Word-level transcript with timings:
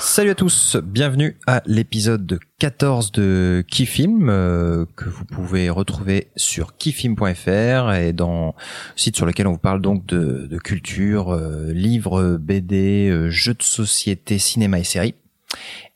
Salut 0.00 0.30
à 0.30 0.34
tous, 0.34 0.76
bienvenue 0.76 1.38
à 1.46 1.62
l'épisode 1.64 2.38
14 2.58 3.12
de 3.12 3.64
Kifilm 3.66 4.28
euh, 4.28 4.84
que 4.96 5.08
vous 5.08 5.24
pouvez 5.24 5.70
retrouver 5.70 6.28
sur 6.36 6.76
kifilm.fr 6.76 7.94
et 7.94 8.12
dans 8.12 8.48
le 8.48 8.52
site 9.00 9.16
sur 9.16 9.24
lequel 9.24 9.46
on 9.46 9.52
vous 9.52 9.58
parle 9.58 9.80
donc 9.80 10.04
de, 10.04 10.46
de 10.46 10.58
culture, 10.58 11.30
euh, 11.30 11.72
livres, 11.72 12.36
BD, 12.38 13.08
euh, 13.08 13.30
jeux 13.30 13.54
de 13.54 13.62
société, 13.62 14.38
cinéma 14.38 14.78
et 14.78 14.84
séries. 14.84 15.14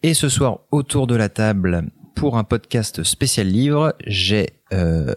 Et 0.02 0.14
ce 0.14 0.30
soir 0.30 0.60
autour 0.70 1.06
de 1.06 1.16
la 1.16 1.28
table 1.28 1.90
pour 2.16 2.36
un 2.38 2.44
podcast 2.44 3.04
spécial 3.04 3.46
livre, 3.46 3.94
j'ai 4.06 4.48
euh, 4.72 5.14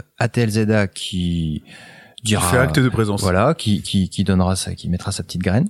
Zeda 0.48 0.88
qui 0.88 1.64
dira 2.24 2.48
fait 2.52 2.58
acte 2.58 2.78
de 2.80 2.90
présence. 2.90 3.22
Voilà, 3.22 3.56
qui 3.56 3.82
qui 3.82 4.10
qui 4.10 4.24
donnera 4.24 4.56
sa, 4.56 4.76
qui 4.76 4.90
mettra 4.90 5.12
sa 5.12 5.24
petite 5.24 5.42
graine. 5.42 5.68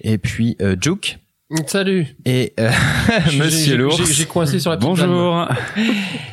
Et 0.00 0.18
puis 0.18 0.56
euh, 0.60 0.74
Juke 0.80 1.18
Salut. 1.66 2.06
et 2.24 2.54
euh, 2.58 2.70
Monsieur 3.38 3.76
l'ours 3.76 4.02
j'ai- 4.10 4.24
coincé 4.24 4.58
sur 4.58 4.70
la 4.70 4.78
petite 4.78 4.88
Bonjour. 4.88 5.46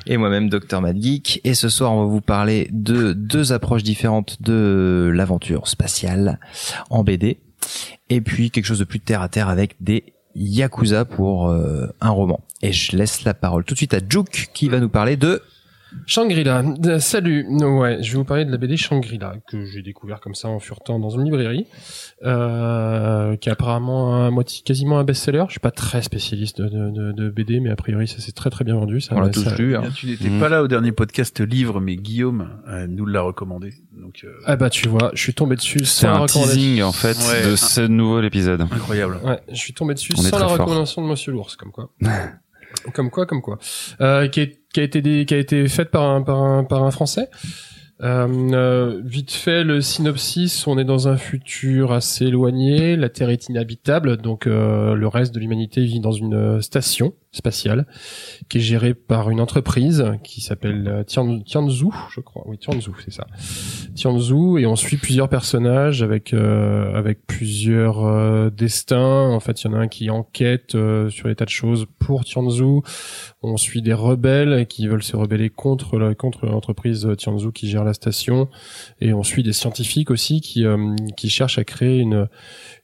et 0.07 0.15
moi-même 0.15 0.49
Dr 0.49 0.79
Mad 0.79 0.95
Geek 1.01 1.41
et 1.43 1.55
ce 1.55 1.67
soir 1.67 1.91
on 1.91 2.03
va 2.03 2.05
vous 2.09 2.21
parler 2.21 2.69
de 2.71 3.11
deux 3.11 3.51
approches 3.51 3.83
différentes 3.83 4.41
de 4.41 5.11
l'aventure 5.13 5.67
spatiale 5.67 6.39
en 6.89 7.03
BD 7.03 7.37
et 8.09 8.21
puis 8.21 8.49
quelque 8.49 8.63
chose 8.63 8.79
de 8.79 8.85
plus 8.85 9.01
terre 9.01 9.21
à 9.21 9.27
terre 9.27 9.49
avec 9.49 9.75
des 9.81 10.05
Yakuza 10.35 11.05
pour 11.05 11.49
euh, 11.49 11.87
un 12.01 12.09
roman. 12.09 12.41
Et 12.61 12.73
je 12.73 12.95
laisse 12.95 13.23
la 13.23 13.33
parole 13.33 13.63
tout 13.63 13.73
de 13.73 13.77
suite 13.77 13.93
à 13.93 13.99
Juke 14.07 14.49
qui 14.53 14.69
va 14.69 14.79
nous 14.79 14.89
parler 14.89 15.17
de 15.17 15.41
Shangri-La. 16.05 16.63
Euh, 16.85 16.99
salut. 16.99 17.45
Ouais, 17.49 18.01
je 18.03 18.11
vais 18.11 18.17
vous 18.17 18.23
parler 18.23 18.45
de 18.45 18.51
la 18.51 18.57
BD 18.57 18.77
Shangri-La 18.77 19.35
que 19.47 19.65
j'ai 19.65 19.81
découvert 19.81 20.19
comme 20.19 20.35
ça 20.35 20.47
en 20.47 20.59
furetant 20.59 20.99
dans 20.99 21.09
une 21.09 21.23
librairie, 21.23 21.65
euh, 22.23 23.35
qui 23.37 23.49
est 23.49 23.51
apparemment 23.51 24.15
un 24.15 24.31
moitié, 24.31 24.61
quasiment 24.63 24.99
un 24.99 25.03
best-seller. 25.03 25.43
Je 25.47 25.51
suis 25.53 25.59
pas 25.59 25.71
très 25.71 26.01
spécialiste 26.01 26.61
de, 26.61 26.67
de, 26.69 26.91
de- 26.91 27.11
de 27.11 27.29
BD, 27.29 27.59
mais 27.59 27.69
a 27.69 27.75
priori 27.75 28.07
ça 28.07 28.19
s'est 28.19 28.31
très 28.31 28.49
très 28.49 28.63
bien 28.65 28.75
vendu. 28.75 29.01
Ça, 29.01 29.15
on 29.15 29.19
l'a 29.21 29.29
tous 29.29 29.43
ça- 29.43 29.55
lu. 29.55 29.75
hein. 29.75 29.83
Tu 29.95 30.07
n'étais 30.07 30.29
Mhm. 30.29 30.39
pas 30.39 30.49
là 30.49 30.63
au 30.63 30.67
dernier 30.67 30.91
podcast 30.91 31.39
livre, 31.39 31.79
mais 31.79 31.95
Guillaume 31.95 32.49
euh, 32.67 32.87
nous 32.87 33.05
l'a 33.05 33.21
recommandé. 33.21 33.73
Donc 33.93 34.21
euh, 34.23 34.33
Ah 34.45 34.55
bah 34.55 34.69
tu 34.69 34.87
vois, 34.87 35.11
je 35.13 35.21
suis 35.21 35.33
tombé 35.33 35.55
dessus 35.55 35.79
C'est 35.79 36.01
sans 36.01 36.07
la 36.07 36.13
un 36.15 36.19
recommandation. 36.19 36.55
teasing 36.61 36.81
en 36.83 36.91
fait 36.91 37.17
Ouais. 37.29 37.49
de 37.51 37.55
ce 37.55 37.81
nouvel 37.81 38.25
épisode. 38.25 38.61
incroyable. 38.61 39.19
Ouais, 39.23 39.39
je 39.49 39.55
suis 39.55 39.73
tombé 39.73 39.93
dessus 39.93 40.13
On 40.17 40.21
sans 40.21 40.37
la 40.39 40.47
fort. 40.47 40.51
recommandation 40.59 41.01
de 41.01 41.07
Monsieur 41.07 41.31
l'ours, 41.31 41.55
comme 41.55 41.71
quoi. 41.71 41.89
comme 42.93 43.09
quoi, 43.09 43.25
comme 43.25 43.41
quoi. 43.41 43.57
Euh, 44.01 44.27
qui, 44.27 44.41
est- 44.41 44.58
qui 44.73 44.79
a 44.79 44.83
été 44.83 45.25
qui 45.25 45.33
a 45.33 45.37
été 45.37 45.67
faite 45.67 45.91
par 45.91 46.03
un 46.03 46.21
par 46.21 46.41
un 46.41 46.63
par 46.63 46.83
un 46.83 46.91
Français. 46.91 47.29
Euh, 48.01 48.27
euh, 48.53 49.01
vite 49.03 49.31
fait, 49.31 49.65
le 49.65 49.81
synopsis, 49.81 50.67
on 50.67 50.77
est 50.77 50.85
dans 50.85 51.09
un 51.09 51.17
futur 51.17 51.91
assez 51.91 52.27
éloigné, 52.27 52.95
la 52.95 53.09
Terre 53.09 53.29
est 53.29 53.49
inhabitable, 53.49 54.17
donc 54.17 54.47
euh, 54.47 54.93
le 54.95 55.07
reste 55.07 55.35
de 55.35 55.39
l'humanité 55.39 55.83
vit 55.83 55.99
dans 55.99 56.13
une 56.13 56.61
station 56.61 57.13
spatiale 57.39 57.85
qui 58.49 58.57
est 58.59 58.61
gérée 58.61 58.93
par 58.93 59.29
une 59.29 59.41
entreprise 59.41 60.05
qui 60.23 60.41
s'appelle 60.41 60.87
euh, 60.87 61.03
Tian- 61.03 61.41
Tianzhu, 61.41 61.87
je 62.13 62.21
crois. 62.21 62.43
Oui, 62.47 62.57
Tianzhu, 62.57 62.91
c'est 63.03 63.13
ça. 63.13 63.25
Tianzhu, 63.95 64.59
et 64.59 64.65
on 64.65 64.75
suit 64.75 64.97
plusieurs 64.97 65.29
personnages 65.29 66.03
avec 66.03 66.33
euh, 66.33 66.93
avec 66.93 67.25
plusieurs 67.25 68.05
euh, 68.05 68.49
destins. 68.49 69.29
En 69.31 69.39
fait, 69.39 69.61
il 69.61 69.67
y 69.67 69.69
en 69.71 69.73
a 69.73 69.79
un 69.79 69.87
qui 69.87 70.09
enquête 70.09 70.75
euh, 70.75 71.09
sur 71.09 71.27
des 71.27 71.35
tas 71.35 71.45
de 71.45 71.49
choses 71.49 71.85
pour 71.97 72.23
Tianzhu. 72.25 72.81
On 73.41 73.57
suit 73.57 73.81
des 73.81 73.93
rebelles 73.93 74.67
qui 74.67 74.87
veulent 74.87 75.03
se 75.03 75.15
rebeller 75.15 75.49
contre 75.49 75.97
la, 75.97 76.13
contre 76.13 76.45
l'entreprise 76.45 77.07
Tianzhu 77.17 77.51
qui 77.51 77.69
gère 77.69 77.83
la 77.85 77.93
station, 77.93 78.49
et 78.99 79.13
on 79.13 79.23
suit 79.23 79.43
des 79.43 79.53
scientifiques 79.53 80.11
aussi 80.11 80.41
qui 80.41 80.65
qui 81.17 81.29
cherchent 81.29 81.59
à 81.59 81.63
créer 81.63 81.99
une 81.99 82.27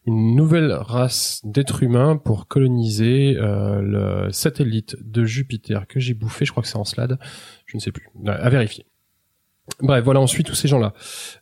une 0.08 0.36
nouvelle 0.36 0.72
race 0.72 1.42
d'êtres 1.44 1.82
humains 1.82 2.16
pour 2.16 2.48
coloniser 2.48 3.34
le 3.34 4.30
satellite 4.46 4.96
de 5.02 5.24
Jupiter 5.26 5.88
que 5.88 6.00
j'ai 6.00 6.14
bouffé. 6.14 6.46
Je 6.46 6.52
crois 6.52 6.62
que 6.64 6.70
c'est 6.70 6.78
en 6.78 6.86
slade. 6.86 7.18
Je 7.66 7.78
ne 7.78 7.82
sais 7.82 7.92
plus. 7.92 8.10
À 8.28 8.50
vérifier. 8.50 8.86
Bref, 9.82 10.04
voilà, 10.04 10.20
on 10.22 10.28
suit 10.28 10.44
tous 10.44 10.56
ces 10.56 10.68
gens-là. 10.68 10.94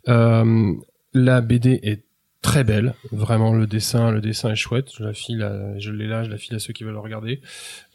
Euh, 0.08 0.74
la 1.14 1.42
BD 1.42 1.80
est 1.84 2.04
très 2.42 2.64
belle, 2.66 2.94
vraiment 3.12 3.54
le 3.54 3.68
dessin, 3.68 4.12
le 4.12 4.20
dessin 4.20 4.52
est 4.52 4.56
chouette. 4.56 4.88
Je 4.98 5.04
la 5.04 5.14
file, 5.14 5.44
à- 5.44 5.78
je 5.80 5.92
l'ai 5.92 6.08
là, 6.08 6.24
je 6.24 6.30
la 6.30 6.38
file 6.38 6.56
à 6.56 6.60
ceux 6.60 6.74
qui 6.74 6.84
veulent 6.84 6.94
le 6.94 7.00
regarder. 7.00 7.40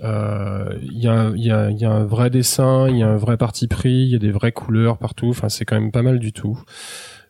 Euh, 0.02 0.78
Il 0.82 0.98
y, 1.02 1.08
a, 1.08 1.30
y 1.36 1.50
a 1.84 1.90
un 1.90 2.04
vrai 2.04 2.30
dessin, 2.30 2.88
il 2.88 2.96
y 2.98 3.02
a 3.02 3.08
un 3.08 3.16
vrai 3.16 3.36
parti 3.36 3.68
pris, 3.68 3.90
il 4.04 4.08
y 4.08 4.14
a 4.16 4.18
des 4.18 4.30
vraies 4.30 4.52
couleurs 4.52 4.96
partout. 4.98 5.28
Enfin, 5.28 5.48
c'est 5.48 5.64
quand 5.66 5.78
même 5.80 5.92
pas 5.92 6.02
mal 6.02 6.18
du 6.18 6.32
tout. 6.32 6.62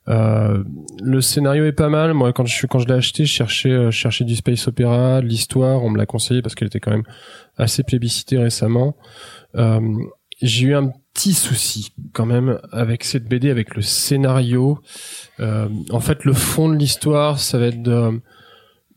Euh, 0.08 0.64
le 1.02 1.20
scénario 1.20 1.64
est 1.66 1.72
pas 1.72 1.88
mal. 1.88 2.14
Moi, 2.14 2.32
quand 2.32 2.46
je 2.46 2.66
quand 2.66 2.78
je 2.78 2.86
l'ai 2.86 2.94
acheté, 2.94 3.24
je 3.24 3.32
cherchais, 3.32 3.70
euh, 3.70 3.90
je 3.90 3.96
cherchais 3.96 4.24
du 4.24 4.36
space 4.36 4.66
opéra, 4.68 5.20
l'histoire. 5.20 5.82
On 5.82 5.90
me 5.90 5.98
l'a 5.98 6.06
conseillé 6.06 6.42
parce 6.42 6.54
qu'elle 6.54 6.68
était 6.68 6.80
quand 6.80 6.90
même 6.90 7.04
assez 7.56 7.82
plébiscitée 7.82 8.38
récemment. 8.38 8.96
Euh, 9.56 9.80
j'ai 10.40 10.68
eu 10.68 10.74
un 10.74 10.92
petit 11.14 11.34
souci 11.34 11.92
quand 12.12 12.26
même 12.26 12.60
avec 12.70 13.04
cette 13.04 13.24
BD, 13.24 13.50
avec 13.50 13.74
le 13.74 13.82
scénario. 13.82 14.78
Euh, 15.40 15.68
en 15.90 16.00
fait, 16.00 16.24
le 16.24 16.32
fond 16.32 16.68
de 16.68 16.76
l'histoire, 16.76 17.40
ça 17.40 17.58
va 17.58 17.66
être 17.66 17.82
de, 17.82 18.20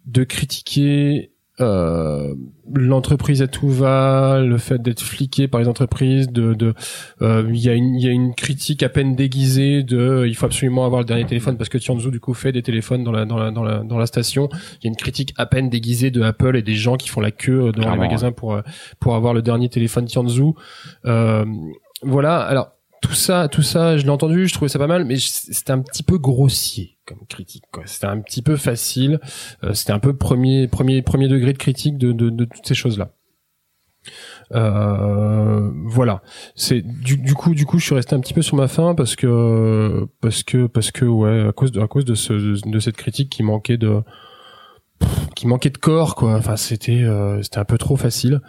de 0.05 0.23
critiquer 0.23 1.31
euh, 1.61 2.33
l'entreprise 2.73 3.41
à 3.41 3.47
tout 3.47 3.69
va, 3.69 4.39
le 4.39 4.57
fait 4.57 4.81
d'être 4.81 5.01
fliqué 5.01 5.47
par 5.47 5.59
les 5.59 5.67
entreprises, 5.67 6.29
de, 6.29 6.53
de, 6.53 6.73
euh, 7.22 7.45
il 7.49 7.59
y 7.59 7.69
a 7.69 7.73
une, 7.73 7.95
il 7.95 8.03
y 8.03 8.07
a 8.07 8.11
une 8.11 8.33
critique 8.33 8.83
à 8.83 8.89
peine 8.89 9.16
déguisée 9.16 9.83
de, 9.83 10.25
il 10.27 10.35
faut 10.35 10.45
absolument 10.45 10.85
avoir 10.85 11.01
le 11.01 11.05
dernier 11.05 11.25
téléphone 11.25 11.57
parce 11.57 11.69
que 11.69 11.77
Tianzhu 11.77 12.11
du 12.11 12.19
coup 12.19 12.33
fait 12.33 12.51
des 12.51 12.61
téléphones 12.61 13.03
dans 13.03 13.11
la, 13.11 13.25
dans 13.25 13.38
la, 13.38 13.51
dans 13.51 13.63
la, 13.63 13.79
dans 13.79 13.97
la 13.97 14.05
station. 14.05 14.49
Il 14.51 14.85
y 14.85 14.88
a 14.88 14.89
une 14.89 14.95
critique 14.95 15.33
à 15.38 15.45
peine 15.45 15.69
déguisée 15.69 16.11
de 16.11 16.22
Apple 16.22 16.55
et 16.55 16.61
des 16.61 16.75
gens 16.75 16.97
qui 16.97 17.09
font 17.09 17.22
la 17.22 17.31
queue 17.31 17.67
euh, 17.67 17.72
Clairement, 17.72 17.95
les 17.95 17.99
magasins 17.99 18.31
pour, 18.31 18.53
euh, 18.53 18.61
pour 18.99 19.16
avoir 19.16 19.33
le 19.33 19.41
dernier 19.41 19.69
téléphone 19.69 20.05
Tianzhu. 20.05 20.53
Euh, 21.05 21.45
voilà. 22.03 22.39
Alors, 22.41 22.72
tout 23.01 23.13
ça, 23.13 23.47
tout 23.47 23.63
ça, 23.63 23.97
je 23.97 24.03
l'ai 24.03 24.09
entendu, 24.09 24.47
je 24.47 24.53
trouvais 24.53 24.69
ça 24.69 24.79
pas 24.79 24.88
mal, 24.88 25.05
mais 25.05 25.17
c'était 25.17 25.72
un 25.72 25.79
petit 25.79 26.03
peu 26.03 26.17
grossier 26.17 26.97
comme 27.13 27.27
critique. 27.27 27.63
C'était 27.85 28.07
un 28.07 28.19
petit 28.19 28.41
peu 28.41 28.55
facile. 28.55 29.19
Euh, 29.63 29.73
c'était 29.73 29.94
un 29.94 29.99
peu 29.99 30.16
premier, 30.16 30.67
premier, 30.67 31.01
premier 31.01 31.27
degré 31.27 31.53
de 31.53 31.57
critique 31.57 31.97
de, 31.97 32.11
de, 32.11 32.29
de 32.29 32.45
toutes 32.45 32.66
ces 32.66 32.75
choses-là. 32.75 33.11
Euh, 34.53 35.72
voilà. 35.85 36.22
C'est 36.55 36.81
du, 36.81 37.17
du 37.17 37.33
coup, 37.33 37.53
du 37.53 37.66
coup, 37.66 37.79
je 37.79 37.85
suis 37.85 37.95
resté 37.95 38.16
un 38.16 38.19
petit 38.19 38.33
peu 38.33 38.41
sur 38.41 38.57
ma 38.57 38.67
faim 38.67 38.95
parce 38.95 39.16
que 39.16 40.07
parce 40.22 40.44
que 40.44 40.67
parce 40.67 40.91
que 40.91 41.05
ouais, 41.05 41.47
à 41.47 41.51
cause 41.51 41.72
de, 41.72 41.81
à 41.81 41.88
cause 41.88 42.05
de 42.05 42.16
ce 42.16 42.33
de, 42.67 42.79
cette 42.79 42.97
critique 42.97 43.29
qui 43.29 43.43
manquait 43.43 43.78
de 43.78 44.01
qui 45.35 45.47
manquait 45.47 45.69
de 45.69 45.78
corps 45.78 46.16
quoi. 46.16 46.33
Enfin, 46.35 46.57
c'était 46.57 47.03
euh, 47.03 47.41
c'était 47.41 47.59
un 47.59 47.66
peu 47.66 47.78
trop 47.78 47.95
facile. 47.95 48.41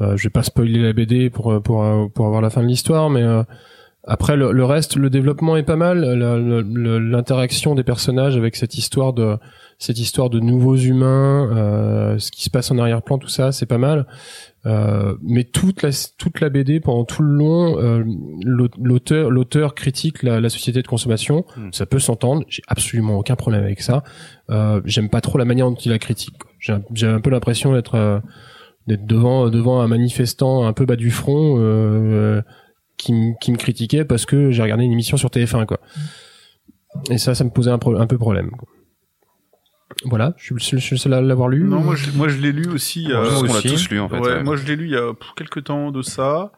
Euh, 0.00 0.16
je 0.16 0.24
vais 0.24 0.30
pas 0.30 0.42
spoiler 0.42 0.80
la 0.80 0.92
BD 0.92 1.30
pour 1.30 1.60
pour 1.62 1.84
pour 2.14 2.26
avoir 2.26 2.40
la 2.40 2.50
fin 2.50 2.62
de 2.62 2.68
l'histoire, 2.68 3.10
mais 3.10 3.22
euh, 3.22 3.42
après 4.04 4.36
le, 4.36 4.52
le 4.52 4.64
reste, 4.64 4.96
le 4.96 5.10
développement 5.10 5.56
est 5.56 5.62
pas 5.62 5.76
mal. 5.76 6.04
L'interaction 6.76 7.74
des 7.74 7.84
personnages 7.84 8.36
avec 8.36 8.56
cette 8.56 8.76
histoire 8.76 9.12
de 9.12 9.36
cette 9.78 9.98
histoire 9.98 10.30
de 10.30 10.38
nouveaux 10.38 10.76
humains, 10.76 11.50
euh, 11.56 12.16
ce 12.18 12.30
qui 12.30 12.44
se 12.44 12.50
passe 12.50 12.70
en 12.70 12.78
arrière-plan, 12.78 13.18
tout 13.18 13.26
ça, 13.28 13.50
c'est 13.50 13.66
pas 13.66 13.78
mal. 13.78 14.06
Euh, 14.64 15.16
mais 15.22 15.42
toute 15.42 15.82
la 15.82 15.90
toute 16.18 16.40
la 16.40 16.50
BD 16.50 16.78
pendant 16.78 17.04
tout 17.04 17.22
le 17.22 17.32
long, 17.34 17.78
euh, 17.80 18.04
l'aut- 18.44 18.68
l'auteur 18.80 19.28
l'auteur 19.30 19.74
critique 19.74 20.22
la, 20.22 20.40
la 20.40 20.48
société 20.50 20.82
de 20.82 20.86
consommation. 20.86 21.44
Hmm. 21.56 21.70
Ça 21.72 21.84
peut 21.86 21.98
s'entendre. 21.98 22.44
J'ai 22.48 22.62
absolument 22.68 23.18
aucun 23.18 23.34
problème 23.34 23.64
avec 23.64 23.80
ça. 23.82 24.04
Euh, 24.50 24.80
J'aime 24.84 25.08
pas 25.08 25.20
trop 25.20 25.36
la 25.38 25.44
manière 25.44 25.68
dont 25.68 25.74
il 25.76 25.90
la 25.90 25.98
critique. 25.98 26.38
quoi. 26.38 26.50
J'ai 26.60 26.72
un- 26.74 26.82
j'ai 26.94 27.08
un 27.08 27.20
peu 27.20 27.30
l'impression 27.30 27.72
d'être 27.72 27.96
euh, 27.96 28.20
d'être 28.86 29.04
devant 29.06 29.48
devant 29.48 29.80
un 29.80 29.88
manifestant 29.88 30.64
un 30.64 30.72
peu 30.72 30.86
bas 30.86 30.96
du 30.96 31.10
front 31.10 31.56
euh, 31.58 32.40
qui, 33.02 33.52
me 33.52 33.56
critiquait 33.56 34.04
parce 34.04 34.26
que 34.26 34.50
j'ai 34.50 34.62
regardé 34.62 34.84
une 34.84 34.92
émission 34.92 35.16
sur 35.16 35.28
TF1 35.28 35.66
quoi. 35.66 35.80
Et 37.10 37.18
ça, 37.18 37.34
ça 37.34 37.44
me 37.44 37.50
posait 37.50 37.70
un, 37.70 37.78
peu 37.78 38.18
problème. 38.18 38.50
Voilà, 40.04 40.34
je 40.36 40.54
suis 40.58 40.76
le 40.76 40.80
seul- 40.98 41.12
à 41.14 41.20
l'avoir 41.20 41.48
lu. 41.48 41.62
Non, 41.64 41.80
moi 41.80 41.94
je, 41.96 42.10
moi 42.12 42.28
je 42.28 42.38
l'ai 42.38 42.52
lu 42.52 42.68
aussi. 42.68 43.06
Je 43.08 43.12
euh, 43.14 43.22
pense 43.28 43.42
qu'on 43.42 43.54
l'a 43.54 43.62
tous 43.62 43.88
lu 43.90 44.00
en 44.00 44.08
fait. 44.08 44.18
ouais, 44.18 44.28
ouais. 44.34 44.42
moi 44.42 44.56
je 44.56 44.64
l'ai 44.66 44.76
lu 44.76 44.84
il 44.86 44.90
y 44.92 44.96
a 44.96 45.12
pour 45.14 45.34
quelques 45.34 45.64
temps 45.64 45.90
de 45.90 46.02
ça. 46.02 46.52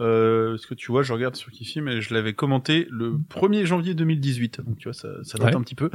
Euh, 0.00 0.52
parce 0.52 0.64
que 0.64 0.72
tu 0.74 0.90
vois, 0.90 1.02
je 1.02 1.12
regarde 1.12 1.36
sur 1.36 1.50
Kifim 1.50 1.86
et 1.86 2.00
je 2.00 2.14
l'avais 2.14 2.32
commenté 2.32 2.86
le 2.90 3.16
1er 3.28 3.66
janvier 3.66 3.92
2018. 3.94 4.62
Donc 4.66 4.78
tu 4.78 4.84
vois, 4.88 4.94
ça, 4.94 5.08
ça 5.22 5.36
date 5.38 5.48
Ouais. 5.50 5.56
un 5.56 5.62
petit 5.62 5.74
peu. 5.74 5.90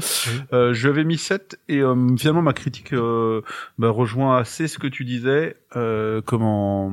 Euh, 0.53 0.73
je 0.73 0.83
lui 0.87 0.93
avais 0.93 1.03
mis 1.03 1.17
7 1.17 1.59
et 1.69 1.79
euh, 1.79 1.95
finalement 2.17 2.43
ma 2.43 2.53
critique 2.53 2.93
euh, 2.93 3.41
bah, 3.79 3.89
rejoint 3.89 4.37
assez 4.37 4.67
ce 4.67 4.77
que 4.77 4.87
tu 4.87 5.05
disais. 5.05 5.57
Euh, 5.75 6.21
comment 6.23 6.91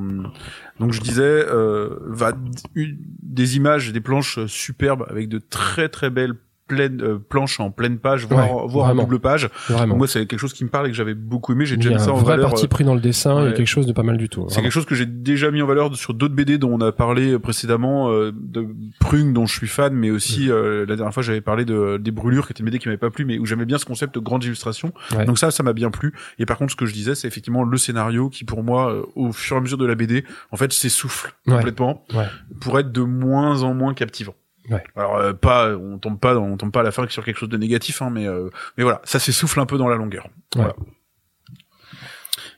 Donc 0.81 0.93
je 0.93 1.01
disais, 1.03 1.23
euh, 1.23 1.99
va 2.07 2.33
une- 2.75 2.97
des 3.23 3.57
images, 3.57 3.93
des 3.93 4.01
planches 4.01 4.45
superbes 4.47 5.05
avec 5.09 5.29
de 5.29 5.39
très 5.39 5.89
très 5.91 6.09
belles 6.11 6.35
pleine 6.75 7.03
euh, 7.03 7.19
planche 7.19 7.61
en 7.61 7.71
pleine 7.71 7.99
page, 7.99 8.27
voire, 8.27 8.55
Ouais, 8.57 8.63
voire 8.69 8.91
en 8.91 8.95
double 8.95 9.19
page. 9.21 9.49
Vraiment. 9.69 9.97
Moi, 9.97 10.07
c'est 10.09 10.27
quelque 10.27 10.41
chose 10.41 10.53
qui 10.53 10.65
me 10.65 10.71
parle 10.71 10.87
et 10.87 10.91
que 10.91 10.97
j'avais 10.97 11.15
beaucoup 11.15 11.53
aimé. 11.53 11.67
J'ai 11.67 11.77
déjà 11.77 11.91
mis 11.91 11.99
ça 11.99 12.07
un 12.07 12.13
en 12.13 12.17
vrai 12.17 12.37
valeur. 12.37 12.51
parti 12.51 12.65
euh, 12.65 12.69
pris 12.69 12.85
dans 12.85 12.95
le 12.95 13.01
dessin 13.01 13.41
et 13.45 13.49
ouais. 13.49 13.55
quelque 13.55 13.67
chose 13.67 13.87
de 13.87 13.93
pas 13.93 14.03
mal 14.03 14.17
du 14.17 14.29
tout. 14.29 14.47
C'est 14.49 14.63
quelque 14.63 14.73
chose 14.73 14.87
que 14.87 14.95
j'ai 14.95 15.07
déjà 15.07 15.51
mis 15.51 15.61
en 15.63 15.67
valeur 15.67 15.95
sur 15.97 16.15
d'autres 16.15 16.35
BD 16.35 16.59
dont 16.59 16.73
on 16.73 16.81
a 16.81 16.93
parlé 16.93 17.39
précédemment, 17.39 18.11
euh, 18.11 18.33
de 18.35 18.67
Prung 19.01 19.33
dont 19.33 19.47
je 19.47 19.55
suis 19.57 19.67
fan, 19.69 19.93
mais 19.95 20.11
aussi 20.11 20.51
euh, 20.51 20.87
la 20.87 20.97
dernière 20.97 21.13
fois 21.15 21.23
j'avais 21.23 21.41
parlé 21.41 21.65
de 21.65 21.99
des 21.99 22.11
brûlures 22.11 22.47
qui 22.47 22.53
était 22.53 22.61
une 22.61 22.67
BD 22.67 22.79
qui 22.79 22.89
m'avait 22.89 22.99
pas 22.99 23.11
plu, 23.11 23.25
mais 23.25 23.39
où 23.39 23.47
j'aimais 23.47 23.65
bien 23.67 23.79
ce 23.79 23.85
concept 23.85 24.15
de 24.15 24.21
grande 24.21 24.45
illustration. 24.45 24.93
Ouais. 25.17 25.25
Donc 25.25 25.39
ça, 25.39 25.51
ça 25.51 25.63
m'a 25.63 25.73
bien 25.73 25.91
plu. 25.91 26.13
Et 26.39 26.47
par 26.47 26.57
contre, 26.59 26.73
ce 26.73 26.77
que 26.77 26.87
je 26.87 26.93
disais, 26.95 27.15
c'est 27.15 27.29
effectivement 27.29 27.65
le 27.65 27.77
scénario 27.77 28.29
qui, 28.31 28.45
pour 28.45 28.63
moi, 28.63 28.93
euh, 28.93 29.03
au 29.15 29.33
fur 29.33 29.57
et 29.57 29.59
à 29.59 29.63
mesure 29.63 29.79
de 29.79 29.87
la 29.87 29.95
BD, 29.95 30.25
en 30.51 30.57
fait, 30.57 30.73
s'essouffle 30.73 31.35
complètement 31.47 32.05
Ouais. 32.15 32.27
pour 32.61 32.79
être 32.79 32.93
de 32.93 33.03
moins 33.03 33.63
en 33.63 33.75
moins 33.75 33.95
captivant. 33.95 34.35
Ouais. 34.71 34.83
Alors 34.97 35.17
euh, 35.17 35.33
pas, 35.33 35.75
on 35.77 35.99
tombe 35.99 36.19
pas, 36.19 36.35
dans- 36.35 36.45
on 36.45 36.57
tombe 36.57 36.71
pas 36.73 36.81
à 36.81 36.85
la 36.85 36.93
fin 36.93 37.07
sur 37.09 37.25
quelque 37.25 37.39
chose 37.39 37.49
de 37.49 37.57
négatif, 37.57 38.01
hein, 38.03 38.11
mais 38.11 38.27
euh, 38.29 38.49
mais 38.79 38.85
voilà, 38.85 39.01
ça 39.05 39.19
s'essouffle 39.19 39.59
un 39.61 39.67
peu 39.67 39.77
dans 39.79 39.89
la 39.89 39.97
longueur. 39.97 40.29
Voilà. 40.55 40.75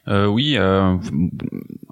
Euh, 0.07 0.27
oui, 0.27 0.57
euh, 0.59 0.97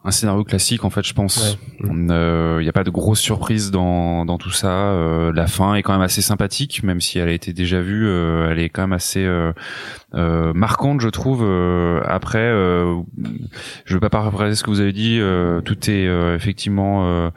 un 0.05 0.11
scénario 0.11 0.45
classique 0.45 0.85
en 0.85 0.91
fait, 0.91 1.03
je 1.05 1.15
pense. 1.15 1.57
Ouais. 1.83 1.89
Il 1.89 2.63
n'y 2.63 2.69
a 2.69 2.73
pas 2.73 2.85
de 2.85 2.91
grosses 2.91 3.21
surprises 3.21 3.71
dans, 3.71 4.27
dans 4.27 4.37
tout 4.37 4.51
ça. 4.51 4.91
Euh, 4.91 5.33
la 5.35 5.47
fin 5.47 5.75
est 5.77 5.83
quand 5.83 5.93
même 5.95 6.03
assez 6.03 6.21
sympathique, 6.21 6.83
même 6.83 7.01
si 7.01 7.19
elle 7.19 7.29
a 7.29 7.33
été 7.33 7.55
déjà 7.55 7.81
vue. 7.81 8.07
euh, 8.07 8.51
elle 8.51 8.59
est 8.59 8.69
quand 8.69 8.83
même 8.83 8.93
assez 8.93 9.25
euh, 9.25 9.53
euh, 10.15 10.53
marquante, 10.53 11.01
je 11.01 11.09
trouve. 11.09 11.43
Euh, 11.43 12.03
après, 12.07 12.39
euh, 12.39 13.01
je 13.87 13.95
veux 13.95 14.01
pas 14.01 14.11
paraphraser 14.11 14.57
ce 14.57 14.63
que 14.63 14.71
vous 14.71 14.81
avez 14.81 14.93
dit. 14.93 15.19
euh, 15.19 15.63
tout 15.63 15.91
est 15.91 16.07
euh, 16.07 16.37
effectivement 16.37 17.07
euh, 17.07 17.31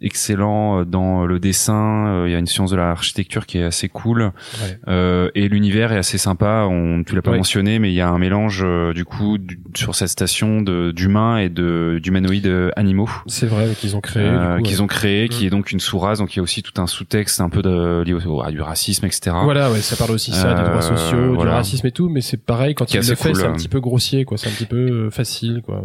excellent 0.00 0.84
dans 0.84 1.26
le 1.26 1.38
dessin. 1.40 2.06
Euh, 2.08 2.24
Il 2.28 2.32
y 2.32 2.34
a 2.34 2.38
une 2.38 2.46
science 2.46 2.70
de 2.70 2.76
l'architecture 2.76 3.46
qui 3.46 3.58
est 3.58 3.64
assez 3.64 3.88
cool. 3.88 4.22
Ouais. 4.22 4.78
Euh, 4.88 5.30
et 5.34 5.48
l'univers 5.48 5.92
est 5.92 5.96
assez 5.98 6.18
sympa. 6.18 6.66
On, 6.70 7.02
tu 7.04 7.14
l'as 7.14 7.22
pas 7.22 7.36
mentionné, 7.36 7.78
mais 7.78 7.90
il 7.90 7.94
y 7.94 8.00
a 8.00 8.08
un 8.08 8.18
mélange 8.18 8.62
euh, 8.64 8.92
du 8.92 9.04
coup 9.04 9.38
du- 9.38 9.60
sur 9.74 9.94
cette 9.94 10.08
station 10.08 10.62
d'humains 10.62 11.38
et 11.38 11.48
de 11.48 11.98
d'humanoïdes 12.02 12.70
animaux 12.76 13.10
C'est 13.26 13.46
vrai 13.46 13.68
qu'ils 13.78 13.96
ont 13.96 14.00
créé. 14.00 14.24
euh, 14.24 14.60
qu'ils 14.60 14.76
ouais. 14.76 14.80
ont 14.82 14.86
créé, 14.86 15.28
qui 15.28 15.46
est 15.46 15.50
donc 15.50 15.72
une 15.72 15.80
sous-race. 15.80 16.18
Donc 16.18 16.34
il 16.34 16.38
y 16.38 16.40
a 16.40 16.42
aussi 16.42 16.62
tout 16.62 16.80
un 16.80 16.86
sous-texte 16.86 17.40
un 17.40 17.48
peu 17.50 17.62
de, 17.62 18.02
lié 18.06 18.12
au, 18.14 18.42
à 18.42 18.50
du 18.50 18.60
racisme, 18.60 19.06
etc. 19.06 19.36
Voilà, 19.44 19.70
ouais, 19.70 19.80
ça 19.80 19.96
parle 19.96 20.12
aussi 20.12 20.32
ça, 20.32 20.54
des 20.54 20.60
Euh, 20.60 20.64
droits 20.68 20.82
sociaux, 20.82 21.34
voilà. 21.34 21.50
du 21.52 21.56
racisme 21.56 21.86
et 21.86 21.92
tout, 21.92 22.08
mais 22.08 22.20
c'est 22.20 22.36
pareil 22.44 22.74
quand 22.74 22.92
il 22.92 22.96
le 22.98 23.02
fait, 23.02 23.16
cool, 23.16 23.36
c'est 23.36 23.44
un 23.44 23.50
euh. 23.50 23.54
petit 23.54 23.68
peu 23.68 23.80
grossier, 23.80 24.24
quoi. 24.24 24.38
C'est 24.38 24.48
un 24.48 24.52
petit 24.52 24.66
peu 24.66 24.76
euh, 25.06 25.10
facile, 25.10 25.62
quoi. 25.64 25.84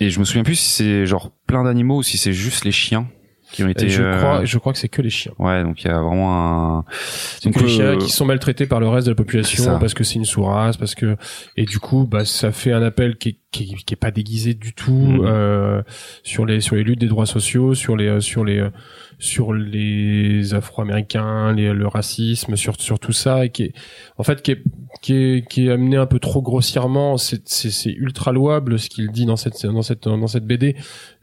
Et 0.00 0.10
je 0.10 0.18
me 0.18 0.24
souviens 0.24 0.42
plus 0.42 0.56
si 0.56 0.68
c'est 0.70 1.06
genre 1.06 1.30
plein 1.46 1.62
d'animaux 1.64 1.98
ou 1.98 2.02
si 2.02 2.18
c'est 2.18 2.32
juste 2.32 2.64
les 2.64 2.72
chiens 2.72 3.06
qui 3.54 3.62
ont 3.64 3.68
été. 3.68 3.86
Et 3.86 3.88
je 3.88 4.02
euh, 4.02 4.16
crois, 4.18 4.44
je 4.44 4.58
crois 4.58 4.72
que 4.72 4.78
c'est 4.78 4.88
que 4.88 5.00
les 5.00 5.10
chiens. 5.10 5.32
Ouais, 5.38 5.62
donc 5.62 5.82
il 5.82 5.86
y 5.86 5.90
a 5.90 6.00
vraiment 6.00 6.78
un. 6.78 6.84
C'est 6.90 7.44
Donc, 7.44 7.54
que 7.54 7.60
les 7.60 7.68
chiens 7.68 7.96
qui 7.96 8.10
sont 8.10 8.24
maltraités 8.24 8.66
par 8.66 8.80
le 8.80 8.88
reste 8.88 9.06
de 9.06 9.12
la 9.12 9.16
population 9.16 9.78
parce 9.78 9.94
que 9.94 10.02
c'est 10.04 10.16
une 10.16 10.24
sous-race, 10.24 10.76
parce 10.76 10.94
que 10.94 11.16
et 11.56 11.64
du 11.64 11.78
coup, 11.78 12.06
bah 12.10 12.24
ça 12.24 12.50
fait 12.52 12.72
un 12.72 12.82
appel 12.82 13.16
qui 13.16 13.28
est, 13.30 13.36
qui 13.52 13.62
est, 13.62 13.84
qui 13.84 13.94
est 13.94 13.96
pas 13.96 14.10
déguisé 14.10 14.54
du 14.54 14.72
tout 14.74 14.92
Mhm. 14.92 15.20
euh, 15.24 15.82
sur 16.22 16.44
les 16.46 16.60
sur 16.60 16.74
les 16.76 16.82
luttes 16.82 17.00
des 17.00 17.06
droits 17.06 17.26
sociaux, 17.26 17.74
sur 17.74 17.96
les 17.96 18.08
euh, 18.08 18.20
sur 18.20 18.44
les 18.44 18.58
euh, 18.58 18.70
sur 19.18 19.52
les 19.52 20.54
Afro-Américains, 20.54 21.52
les, 21.52 21.72
le 21.72 21.86
racisme, 21.86 22.56
sur 22.56 22.80
sur 22.80 22.98
tout 22.98 23.12
ça, 23.12 23.44
et 23.44 23.50
qui 23.50 23.64
est 23.64 23.72
en 24.18 24.22
fait 24.22 24.42
qui 24.42 24.52
est 24.52 24.62
qui 25.02 25.14
est 25.14 25.48
qui 25.48 25.66
est 25.66 25.70
amené 25.70 25.96
un 25.96 26.06
peu 26.06 26.18
trop 26.18 26.42
grossièrement. 26.42 27.16
C'est 27.16 27.48
c'est 27.48 27.70
c'est 27.70 27.92
ultra 27.92 28.32
louable 28.32 28.78
ce 28.78 28.88
qu'il 28.88 29.10
dit 29.10 29.26
dans 29.26 29.36
cette 29.36 29.64
dans 29.66 29.82
cette 29.82 30.04
dans 30.04 30.26
cette 30.26 30.46
BD. 30.46 30.76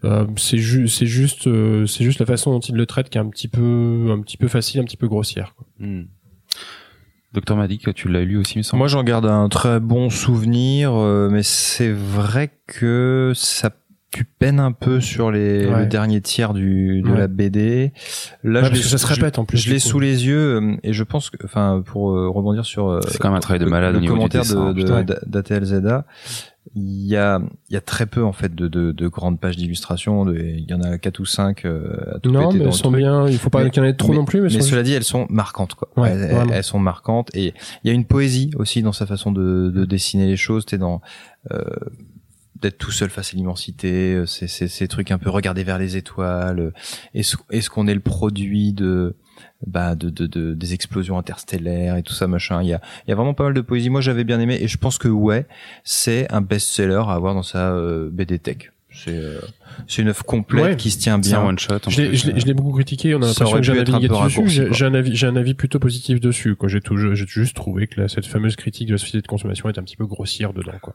Euh, 0.04 0.26
c'est 0.38 0.58
ju 0.58 0.88
c'est 0.88 1.06
juste 1.06 1.48
euh, 1.48 1.86
c'est 1.86 2.04
juste 2.04 2.20
la 2.20 2.26
façon 2.26 2.52
dont 2.52 2.60
il 2.60 2.76
le 2.76 2.86
traite 2.86 3.10
qui 3.10 3.18
est 3.18 3.22
un 3.22 3.30
petit 3.30 3.48
peu 3.48 4.08
un 4.12 4.22
petit 4.22 4.38
peu 4.38 4.48
facile, 4.48 4.82
un 4.82 4.86
petit 4.86 4.98
peu 4.98 5.08
grossière. 5.08 5.54
quoi. 5.56 5.68
Hmm. 5.80 6.06
Docteur 7.34 7.56
m'a 7.56 7.70
dit 7.70 7.78
que 7.78 7.92
tu 7.92 8.10
l'as 8.10 8.26
lu 8.26 8.36
aussi, 8.38 8.56
il 8.56 8.58
me 8.58 8.64
semble. 8.64 8.80
Moi, 8.80 8.88
j'en 8.88 9.04
garde 9.04 9.26
un 9.26 9.48
très 9.48 9.80
bon 9.80 10.10
souvenir, 10.10 10.94
euh, 10.94 11.30
mais 11.32 11.44
c'est 11.44 11.92
vrai 11.92 12.52
que 12.68 13.32
ça 13.36 13.70
tu 14.12 14.26
peines 14.26 14.60
un 14.60 14.74
peu 14.74 15.00
sur 15.00 15.32
les 15.32 15.66
Ouais. 15.66 15.80
le 15.82 15.86
dernier 15.86 16.20
tiers 16.22 16.54
du 16.54 17.02
de 17.02 17.10
Ouais. 17.10 17.18
la 17.18 17.28
BD. 17.28 17.94
Là, 18.44 18.60
Ouais, 18.60 18.66
je 18.66 18.70
parce 18.70 18.72
l'ai- 18.74 18.82
que 18.84 18.88
ça 18.90 18.98
se 18.98 19.08
je- 19.08 19.14
répète 19.14 19.40
en 19.40 19.46
plus. 19.46 19.58
Je 19.58 19.70
l'ai 19.70 19.76
du 19.76 19.80
sous 19.80 20.00
les 20.00 20.26
yeux 20.28 20.56
euh, 20.62 20.76
et 20.84 20.92
je 20.94 21.04
pense 21.04 21.30
que, 21.30 21.38
enfin, 21.46 21.82
pour 21.86 22.12
euh, 22.12 22.28
rebondir 22.30 22.66
sur 22.66 22.90
euh, 22.90 23.00
C'est 23.08 23.18
quand 23.20 23.30
même 23.30 23.38
un 23.38 23.42
travail 23.42 23.60
de 23.60 23.66
le- 23.66 23.72
malade 23.72 23.94
le 23.94 23.98
au 24.00 24.02
niveau 24.02 24.14
du 24.16 24.20
commentaire 24.20 24.42
dessin, 24.42 24.74
de, 24.74 24.82
putain. 24.82 25.04
de, 25.04 25.16
d'ATL 25.26 25.64
Zeda, 25.64 26.06
il 26.76 27.08
y 27.08 27.16
a 27.16 27.40
il 27.70 27.74
y 27.74 27.78
a 27.78 27.82
très 27.82 28.06
peu 28.06 28.24
en 28.24 28.34
fait 28.34 28.54
de, 28.54 28.68
de, 28.68 28.92
de 28.92 29.08
grandes 29.08 29.40
pages 29.40 29.56
d'illustration. 29.56 30.30
Il 30.30 30.66
y 30.70 30.74
en 30.74 30.82
a 30.82 30.98
quatre 30.98 31.20
ou 31.22 31.26
cinq 31.26 31.64
euh, 31.64 32.16
à 32.16 32.20
tout 32.20 32.32
Non, 32.32 32.50
péter 32.50 32.54
mais 32.54 32.60
dans 32.60 32.66
elles 32.66 32.66
le 32.66 32.72
sont 32.74 32.90
truc. 32.90 32.98
bien. 32.98 33.28
Il 33.30 33.38
faut 33.38 33.50
pas 33.50 33.68
qu'il 33.70 33.82
y 33.82 33.86
en 33.86 33.88
ait 33.90 33.94
trop 33.94 34.10
mais- 34.10 34.16
non 34.18 34.26
plus, 34.26 34.42
mais, 34.42 34.50
Mais 34.54 34.62
cela 34.62 34.84
dit, 34.84 34.92
elles 34.92 35.04
sont 35.06 35.26
marquantes, 35.30 35.76
quoi. 35.76 35.90
Ouais, 35.96 36.10
elles, 36.12 36.50
elles 36.52 36.64
sont 36.66 36.80
marquantes 36.80 37.30
et 37.34 37.54
il 37.84 37.88
y 37.88 37.90
a 37.90 37.94
une 37.94 38.06
poésie 38.06 38.52
aussi 38.58 38.82
dans 38.84 38.92
sa 38.92 39.06
façon 39.06 39.32
de, 39.32 39.72
de 39.74 39.86
dessiner 39.86 40.28
les 40.28 40.36
choses. 40.36 40.66
T'es 40.66 40.78
dans 40.78 41.02
euh, 41.52 41.62
d'être 42.62 42.78
tout 42.78 42.92
seul 42.92 43.10
face 43.10 43.34
à 43.34 43.38
l'immensité, 43.38 44.14
euh, 44.16 44.26
c'est 44.26 44.48
ces 44.48 44.88
trucs 44.88 45.12
un 45.12 45.18
peu 45.18 45.30
regarder 45.30 45.64
vers 45.64 45.78
les 45.78 45.98
étoiles. 45.98 46.60
euh, 46.60 46.72
Est-ce 47.14 47.70
qu'on 47.70 47.88
est 47.88 47.94
le 47.94 48.00
produit 48.00 48.74
de 48.74 49.16
bah 49.66 49.96
de, 49.96 50.10
de, 50.10 50.28
de 50.28 50.54
des 50.54 50.74
explosions 50.74 51.18
interstellaires 51.18 51.96
et 51.96 52.04
tout 52.04 52.14
ça 52.14 52.28
machin. 52.28 52.62
Il 52.62 52.68
y 52.70 52.74
a 52.74 52.82
il 53.06 53.10
y 53.10 53.14
a 53.14 53.16
vraiment 53.16 53.34
pas 53.34 53.44
mal 53.46 53.54
de 53.54 53.62
poésie. 53.62 53.90
Moi 53.90 54.02
j'avais 54.02 54.24
bien 54.24 54.40
aimé 54.40 54.58
et 54.62 54.68
je 54.68 54.78
pense 54.78 54.98
que 54.98 55.08
ouais 55.08 55.46
c'est 55.84 56.32
un 56.32 56.42
best-seller 56.42 57.04
à 57.08 57.14
avoir 57.14 57.34
dans 57.34 57.44
sa 57.44 57.72
euh, 57.72 58.10
BD 58.12 58.40
Tech. 58.40 58.72
C'est 58.94 59.16
euh, 59.16 59.40
c'est 59.88 60.02
une 60.02 60.10
œuvre 60.10 60.26
complète 60.26 60.64
Ouais. 60.66 60.76
qui 60.76 60.92
se 60.92 61.00
tient 61.00 61.14
un 61.16 61.20
bien. 61.20 61.42
one 61.42 61.58
shot. 61.58 61.80
Je 61.88 62.02
l'ai, 62.02 62.16
je 62.16 62.28
l'ai- 62.30 62.40
je 62.42 62.46
l'ai 62.46 62.54
beaucoup 62.54 62.74
critiqué. 62.74 63.16
On 63.16 63.22
a 63.22 63.28
Ça 63.34 63.46
l'impression 63.46 63.58
que 63.58 63.64
j'ai 63.64 63.72
un 63.72 63.76
être 63.76 63.96
avis 63.96 64.06
un 64.06 64.10
peu 64.10 64.16
négatif 64.16 64.44
dessus. 64.44 64.68
J'ai, 64.74 64.86
un 64.86 64.94
avis, 64.94 65.16
j'ai 65.16 65.28
un 65.28 65.36
avis 65.38 65.54
plutôt 65.54 65.80
positif 65.80 66.20
dessus. 66.20 66.56
Quoi. 66.58 66.68
J'ai, 66.68 66.82
tout, 66.82 66.98
j'ai 66.98 67.16
juste 67.26 67.56
trouvé 67.56 67.88
que 67.88 68.02
la- 68.02 68.10
cette 68.10 68.26
fameuse 68.26 68.58
critique 68.58 68.88
de 68.90 68.94
la 68.94 68.98
société 68.98 69.22
de 69.22 69.28
consommation 69.28 69.70
est 69.70 69.78
un 69.78 69.84
petit 69.84 69.96
peu 69.96 70.06
grossière 70.06 70.52
dedans, 70.54 70.74
quoi. 70.82 70.94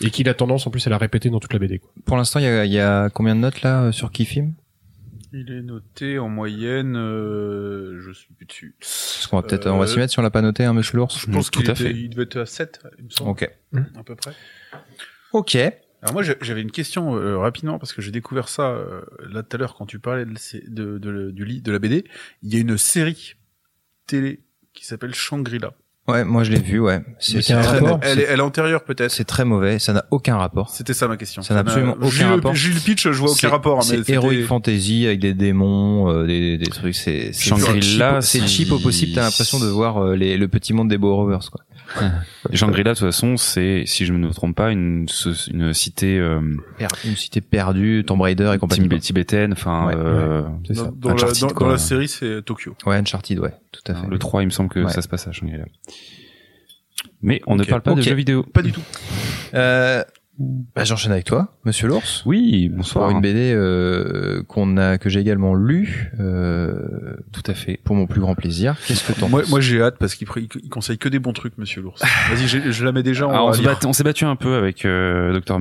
Et 0.00 0.10
qu'il 0.10 0.28
a 0.28 0.34
tendance 0.34 0.66
en 0.68 0.70
plus 0.70 0.86
à 0.86 0.90
la 0.90 0.98
répéter 0.98 1.30
dans 1.30 1.40
toute 1.40 1.52
la 1.52 1.58
BD. 1.58 1.80
Quoi. 1.80 1.90
Pour 2.04 2.16
l'instant 2.16 2.38
il 2.38 2.44
y 2.44 2.46
a, 2.46 2.64
il 2.64 2.72
y 2.72 2.78
a 2.78 3.10
combien 3.10 3.34
de 3.34 3.40
notes 3.40 3.62
là 3.62 3.82
euh, 3.86 3.92
sur 3.92 4.12
Kifim 4.12 4.52
Il 5.32 5.50
est 5.50 5.62
noté 5.62 6.20
en 6.20 6.28
moyenne, 6.28 6.94
euh, 6.96 8.00
je 8.06 8.12
suis 8.12 8.32
plus 8.34 8.46
dessus. 8.46 8.76
Parce 8.78 9.26
qu'on 9.26 9.36
va 9.38 9.42
peut-être, 9.42 9.66
on 9.68 9.78
va 9.78 9.84
Euh, 9.84 9.86
s'y 9.88 9.98
mettre 9.98 10.12
si 10.12 10.18
on 10.20 10.22
l'a 10.22 10.30
pas 10.30 10.42
noté, 10.42 10.64
hein, 10.64 10.74
monsieur 10.74 10.96
l'ours. 10.98 11.18
Je 11.18 11.26
pense 11.30 11.50
tout 11.50 11.58
qu'il 11.60 11.70
à 11.70 11.72
était- 11.72 11.84
fait. 11.84 11.90
il 11.90 12.08
devait 12.10 12.22
être 12.22 12.36
à 12.40 12.46
7, 12.46 12.80
il 12.98 13.04
me 13.06 13.10
semble, 13.10 13.30
Ok. 13.30 13.50
à 13.98 14.02
peu 14.04 14.14
près. 14.14 14.30
Ok. 15.32 15.56
Alors 16.02 16.14
moi, 16.14 16.22
j'avais 16.40 16.62
une 16.62 16.72
question 16.72 17.14
euh, 17.16 17.38
rapidement 17.38 17.78
parce 17.78 17.92
que 17.92 18.02
j'ai 18.02 18.10
découvert 18.10 18.48
ça 18.48 18.70
euh, 18.70 19.02
là 19.30 19.42
tout 19.44 19.56
à 19.56 19.58
l'heure 19.58 19.74
quand 19.76 19.86
tu 19.86 19.98
parlais 20.00 20.24
de, 20.24 20.32
de, 20.68 20.98
de- 20.98 21.30
du 21.30 21.44
lit 21.44 21.60
de 21.62 21.70
la 21.70 21.78
BD. 21.78 22.04
Il 22.42 22.52
y 22.52 22.56
a 22.56 22.60
une 22.60 22.76
série 22.76 23.34
télé 24.06 24.40
qui 24.74 24.84
s'appelle 24.84 25.14
Shangri-La. 25.14 25.72
Ouais, 26.08 26.24
moi 26.24 26.42
je 26.42 26.50
l'ai 26.50 26.58
vu, 26.60 26.80
ouais. 26.80 27.00
C'est 27.20 27.40
très, 27.42 27.54
rapport 27.54 28.00
Elle, 28.02 28.18
est, 28.18 28.22
elle 28.24 28.40
est 28.40 28.42
antérieure 28.42 28.82
peut-être. 28.82 29.12
c'est 29.12 29.22
très 29.24 29.44
mauvais, 29.44 29.78
ça 29.78 29.92
n'a 29.92 30.04
aucun 30.10 30.36
rapport. 30.36 30.68
C'était 30.70 30.94
ça 30.94 31.06
ma 31.06 31.16
question. 31.16 31.42
Ça 31.42 31.54
n'a 31.54 31.60
absolument 31.60 31.96
aucun 32.02 32.30
rapport. 32.30 32.52
Le 32.52 32.84
pitch, 32.84 33.04
je 33.04 33.10
vois 33.10 33.30
aucun 33.30 33.50
rapport. 33.50 33.76
mais 33.88 34.02
C'est 34.02 34.12
Heroic 34.14 34.42
Fantasy 34.48 35.06
avec 35.06 35.20
des 35.20 35.32
démons, 35.34 36.10
euh, 36.10 36.26
des, 36.26 36.58
des 36.58 36.66
trucs. 36.66 36.96
C'est 36.96 37.32
c'est 37.32 37.50
Shangri-La, 37.50 38.20
cheap- 38.20 38.22
c'est 38.28 38.48
cheap 38.48 38.72
au 38.72 38.80
possible. 38.80 39.12
T'as 39.14 39.22
l'impression 39.22 39.60
de 39.60 39.66
voir 39.68 39.98
euh, 39.98 40.16
les, 40.16 40.36
le 40.36 40.48
petit 40.48 40.72
monde 40.72 40.88
des 40.88 40.98
Bow 40.98 41.14
Rovers, 41.14 41.48
quoi. 41.52 41.62
Shangri-La, 42.52 42.94
de 42.94 42.98
toute 42.98 43.06
façon, 43.06 43.36
c'est, 43.36 43.84
si 43.86 44.04
je 44.06 44.12
ne 44.12 44.18
me 44.26 44.32
trompe 44.32 44.56
pas, 44.56 44.70
une, 44.70 45.06
une 45.52 45.72
cité 45.74 46.18
euh, 46.18 46.40
Une 47.04 47.16
cité 47.16 47.40
perdue, 47.40 48.04
Tomb 48.06 48.20
Raider 48.20 48.50
et 48.54 48.58
compagnie. 48.58 48.82
tibé- 48.82 48.98
tibétaine, 49.00 49.52
enfin, 49.52 49.86
Ouais, 49.86 49.94
euh, 49.96 50.42
Dans, 50.70 51.08
la, 51.08 51.14
Uncharted, 51.14 51.40
dans- 51.42 51.46
dans 51.48 51.54
quoi. 51.54 51.72
la 51.72 51.78
série, 51.78 52.08
c'est 52.08 52.42
Tokyo. 52.42 52.74
Ouais, 52.86 52.96
Uncharted, 52.96 53.38
ouais, 53.38 53.54
tout 53.72 53.92
à 53.92 53.94
fait. 53.94 54.06
le 54.06 54.18
3, 54.18 54.42
il 54.42 54.46
me 54.46 54.50
semble 54.50 54.68
que 54.70 54.80
Ouais. 54.80 54.90
ça 54.92 55.02
se 55.02 55.08
passe 55.08 55.26
à 55.28 55.32
Shangri-La. 55.32 55.64
Mais 57.22 57.40
on 57.46 57.56
ne 57.56 57.64
parle 57.64 57.82
pas 57.82 57.94
de 57.94 58.00
Ok. 58.00 58.06
jeux 58.08 58.14
vidéo. 58.14 58.42
Pas 58.42 58.62
du 58.62 58.72
tout. 58.72 58.82
Euh, 59.54 60.02
bah, 60.74 60.84
j'enchaîne 60.84 61.12
avec 61.12 61.24
toi, 61.24 61.54
Monsieur 61.64 61.88
l'ours. 61.88 62.22
Oui, 62.26 62.68
Pour 62.68 62.78
bonsoir. 62.78 63.10
une 63.10 63.20
BD 63.20 63.52
euh, 63.54 64.42
qu'on 64.48 64.76
a, 64.76 64.98
que 64.98 65.08
j'ai 65.08 65.20
également 65.20 65.54
lu, 65.54 66.10
euh, 66.20 67.14
Tout 67.32 67.42
à 67.46 67.54
fait. 67.54 67.78
pour 67.84 67.94
mon 67.96 68.06
plus 68.06 68.20
grand 68.20 68.34
plaisir. 68.34 68.76
Qu'est-ce 68.86 69.10
que 69.12 69.18
t'en 69.18 69.28
Moi, 69.28 69.40
penses 69.42 69.50
moi 69.50 69.60
j'ai 69.60 69.80
hâte 69.82 69.96
parce 69.98 70.14
qu'il 70.14 70.26
pr- 70.28 70.48
il 70.62 70.68
conseille 70.68 70.98
que 70.98 71.08
des 71.08 71.18
bons 71.18 71.32
trucs, 71.32 71.56
Monsieur 71.58 71.82
l'ours. 71.82 72.02
Vas-y, 72.30 72.46
je 72.72 72.84
la 72.84 72.92
mets 72.92 73.02
déjà 73.02 73.26
en 73.26 73.30
Alors, 73.30 73.46
on 73.84 73.88
on 73.88 73.92
s'est 73.92 74.04
battu 74.04 74.24
un 74.24 74.36
peu 74.36 74.54
avec 74.54 74.84
euh, 74.84 75.38
Dr. 75.38 75.58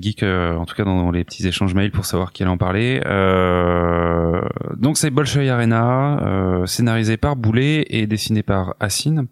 Geek, 0.00 0.22
euh, 0.22 0.54
en 0.54 0.66
tout 0.66 0.74
cas 0.74 0.84
dans 0.84 1.10
les 1.10 1.24
petits 1.24 1.46
échanges 1.46 1.74
mails 1.74 1.90
pour 1.90 2.04
savoir 2.04 2.32
qui 2.32 2.42
allait 2.42 2.52
en 2.52 2.58
parler. 2.58 3.00
Euh, 3.06 4.40
donc 4.76 4.98
c'est 4.98 5.10
Bolshoi 5.10 5.48
Arena, 5.48 6.20
euh, 6.26 6.66
scénarisé 6.66 7.16
par 7.16 7.36
Boulet 7.36 7.86
et 7.88 8.06
dessiné 8.06 8.42
par 8.42 8.74
Assine. 8.80 9.26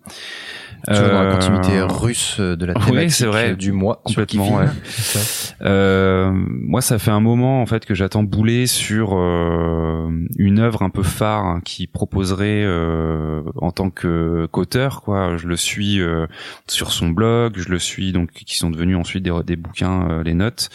Toujours 0.87 1.09
dans 1.09 1.23
la 1.23 1.31
Euh, 1.31 1.33
continuité 1.35 1.81
russe 1.81 2.41
de 2.41 2.65
la 2.67 2.75
oui, 2.77 2.85
thématique 2.87 3.11
c'est 3.13 3.27
vrai. 3.27 3.57
du 3.57 3.73
mois. 3.73 4.01
Complètement, 4.05 4.57
ouais. 4.57 4.67
C'est 4.85 5.19
ça. 5.19 5.55
Euh, 5.63 6.31
moi, 6.33 6.81
ça 6.81 6.99
fait 6.99 7.11
un 7.11 7.21
moment 7.21 7.63
en 7.63 7.67
fait 7.67 7.85
que 7.87 7.95
j'attends 7.95 8.23
Boulet 8.23 8.67
sur 8.67 9.11
euh, 9.15 10.09
une 10.39 10.59
œuvre 10.59 10.83
un 10.83 10.91
peu 10.91 11.03
phare 11.03 11.45
hein, 11.45 11.61
qui 11.65 11.87
proposerait 11.87 12.63
euh, 12.65 13.43
en 13.57 13.71
tant 13.73 13.91
que 13.91 14.47
qu'auteur 14.53 15.03
quoi. 15.03 15.37
Je 15.37 15.47
le 15.49 15.57
suis 15.57 16.01
euh, 16.01 16.27
sur 16.69 16.93
son 16.93 17.09
blog, 17.09 17.55
je 17.57 17.69
le 17.69 17.79
suis 17.79 18.13
donc 18.13 18.31
qui 18.33 18.57
sont 18.57 18.71
devenus 18.71 18.97
ensuite 18.97 19.23
des, 19.23 19.33
des 19.45 19.57
bouquins, 19.57 20.09
euh, 20.11 20.23
les 20.23 20.35
notes. 20.35 20.69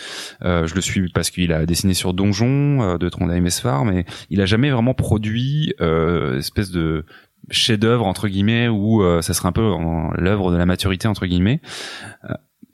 Euh, 0.44 0.66
je 0.68 0.76
le 0.76 0.82
suis 0.82 1.10
parce 1.10 1.30
qu'il 1.30 1.54
a 1.54 1.66
dessiné 1.66 1.94
sur 1.94 2.14
Donjon 2.14 2.82
euh, 2.82 2.98
de 2.98 3.10
Trondheim 3.10 3.46
Esphar, 3.46 3.86
mais 3.86 4.06
il 4.30 4.42
a 4.42 4.46
jamais 4.46 4.72
vraiment 4.72 4.94
produit 4.94 5.74
euh, 5.82 6.40
espèce 6.40 6.72
de 6.72 7.06
chef-d'œuvre 7.50 8.06
entre 8.06 8.28
guillemets 8.28 8.68
ou 8.68 9.04
ça 9.22 9.34
serait 9.34 9.50
un 9.50 9.52
peu 9.52 9.74
l'œuvre 10.18 10.52
de 10.52 10.58
la 10.58 10.66
maturité 10.66 11.08
entre 11.08 11.26
guillemets. 11.26 11.62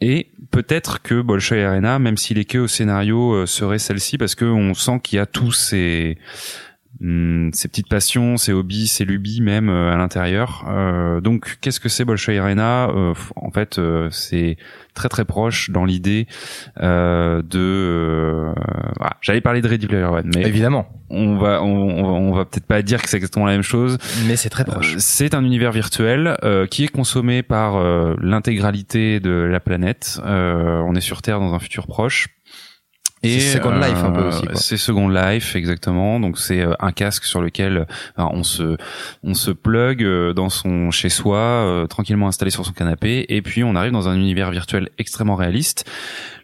et 0.01 0.31
peut-être 0.51 1.01
que 1.01 1.21
Bolshoi 1.21 1.63
Arena, 1.63 1.99
même 1.99 2.17
s'il 2.17 2.37
est 2.37 2.45
que 2.45 2.59
au 2.59 2.67
scénario, 2.67 3.45
serait 3.45 3.79
celle-ci 3.79 4.17
parce 4.17 4.35
qu'on 4.35 4.73
sent 4.73 4.99
qu'il 5.03 5.17
y 5.17 5.19
a 5.19 5.25
tous 5.25 5.51
ces 5.51 6.17
Hmm, 6.99 7.51
ses 7.53 7.67
petites 7.67 7.89
passions, 7.89 8.37
ses 8.37 8.53
hobbies, 8.53 8.87
ses 8.87 9.05
lubies 9.05 9.41
même 9.41 9.69
euh, 9.69 9.93
à 9.93 9.97
l'intérieur. 9.97 10.65
Euh, 10.67 11.21
donc 11.21 11.57
qu'est-ce 11.61 11.79
que 11.79 11.89
c'est 11.89 12.05
Bolshoi 12.05 12.39
Arena 12.39 12.89
euh, 12.89 13.13
En 13.35 13.51
fait, 13.51 13.79
c'est 14.09 14.57
très 14.95 15.09
très 15.09 15.25
proche 15.25 15.69
dans 15.69 15.85
l'idée 15.85 16.25
de. 16.79 18.51
Voilà, 18.97 19.17
J'allais 19.21 19.41
parler 19.41 19.61
de 19.61 19.67
Ready 19.67 19.85
Player 19.85 20.05
One, 20.05 20.31
mais 20.35 20.41
évidemment, 20.41 20.87
on 21.09 21.37
va 21.37 21.61
on, 21.61 21.67
on 21.67 22.33
va 22.33 22.45
peut-être 22.45 22.65
pas 22.65 22.81
dire 22.81 23.01
que 23.01 23.09
c'est 23.09 23.17
exactement 23.17 23.45
la 23.45 23.51
même 23.51 23.61
chose. 23.61 23.99
Mais 24.27 24.35
c'est 24.35 24.49
très 24.49 24.65
proche. 24.65 24.95
c'est 24.97 25.35
un 25.35 25.43
univers 25.43 25.71
virtuel 25.71 26.35
qui 26.71 26.83
est 26.83 26.91
consommé 26.91 27.43
par 27.43 27.79
l'intégralité 28.19 29.19
de 29.19 29.31
la 29.31 29.59
planète. 29.59 30.19
on 30.25 30.95
est 30.95 31.01
sur 31.01 31.21
Terre 31.21 31.39
dans 31.39 31.53
un 31.53 31.59
futur 31.59 31.85
proche 31.85 32.36
et 33.23 33.39
Second 33.39 33.77
Life 33.77 34.03
un 34.03 34.11
peu 34.11 34.23
aussi. 34.27 34.45
C'est 34.53 34.77
Second 34.77 35.09
Life 35.09 35.55
exactement. 35.55 36.19
Donc 36.19 36.37
c'est 36.37 36.61
euh, 36.61 36.73
un 36.79 36.91
casque 36.91 37.25
sur 37.25 37.41
lequel 37.41 37.77
euh, 37.77 38.23
on 38.31 38.43
se 38.43 38.77
on 39.23 39.33
se 39.33 39.51
plug 39.51 40.03
euh, 40.03 40.33
dans 40.33 40.49
son 40.49 40.91
chez 40.91 41.09
soi 41.09 41.85
tranquillement 41.89 42.27
installé 42.27 42.51
sur 42.51 42.65
son 42.65 42.73
canapé 42.73 43.25
et 43.29 43.41
puis 43.41 43.63
on 43.63 43.75
arrive 43.75 43.91
dans 43.91 44.07
un 44.07 44.15
univers 44.15 44.51
virtuel 44.51 44.89
extrêmement 44.97 45.35
réaliste. 45.35 45.89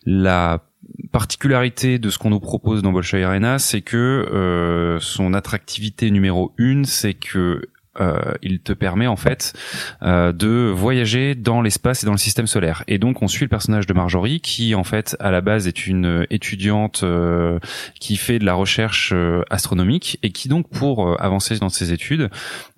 La 0.06 0.64
particularité 1.12 2.00
de 2.00 2.10
ce 2.10 2.18
qu'on 2.18 2.32
nous 2.32 2.40
propose 2.40 2.82
dans 2.82 2.92
Bolshoi 2.92 3.24
Arena, 3.24 3.60
c'est 3.60 3.82
que 3.82 4.98
son 5.00 5.34
attractivité 5.34 6.12
numéro 6.12 6.54
une, 6.58 6.86
c'est 6.86 7.14
que 7.14 7.62
euh, 8.00 8.34
il 8.42 8.60
te 8.60 8.74
permet 8.74 9.08
en 9.08 9.16
fait 9.16 9.54
euh, 10.02 10.32
de 10.32 10.72
voyager 10.74 11.36
dans 11.36 11.62
l'espace 11.62 12.04
et 12.04 12.06
dans 12.06 12.12
le 12.12 12.18
système 12.18 12.48
solaire. 12.48 12.84
Et 12.88 12.98
donc 12.98 13.22
on 13.22 13.28
suit 13.28 13.46
le 13.46 13.50
personnage 13.50 13.86
de 13.86 13.94
Marjorie 13.94 14.42
qui 14.42 14.76
en 14.76 14.84
fait 14.84 15.16
à 15.20 15.32
la 15.32 15.42
base 15.42 15.68
est 15.68 15.88
une 15.88 16.26
étudiante 16.30 17.02
euh, 17.04 17.60
qui 18.00 18.18
fait 18.18 18.40
de 18.40 18.46
la 18.46 18.54
recherche 18.54 19.12
euh, 19.14 19.44
astronomique 19.50 20.20
et 20.24 20.32
qui 20.32 20.48
donc 20.48 20.70
pour 20.70 21.08
euh, 21.08 21.16
avancer 21.20 21.58
dans 21.58 21.70
ses 21.70 21.94
études 21.94 22.30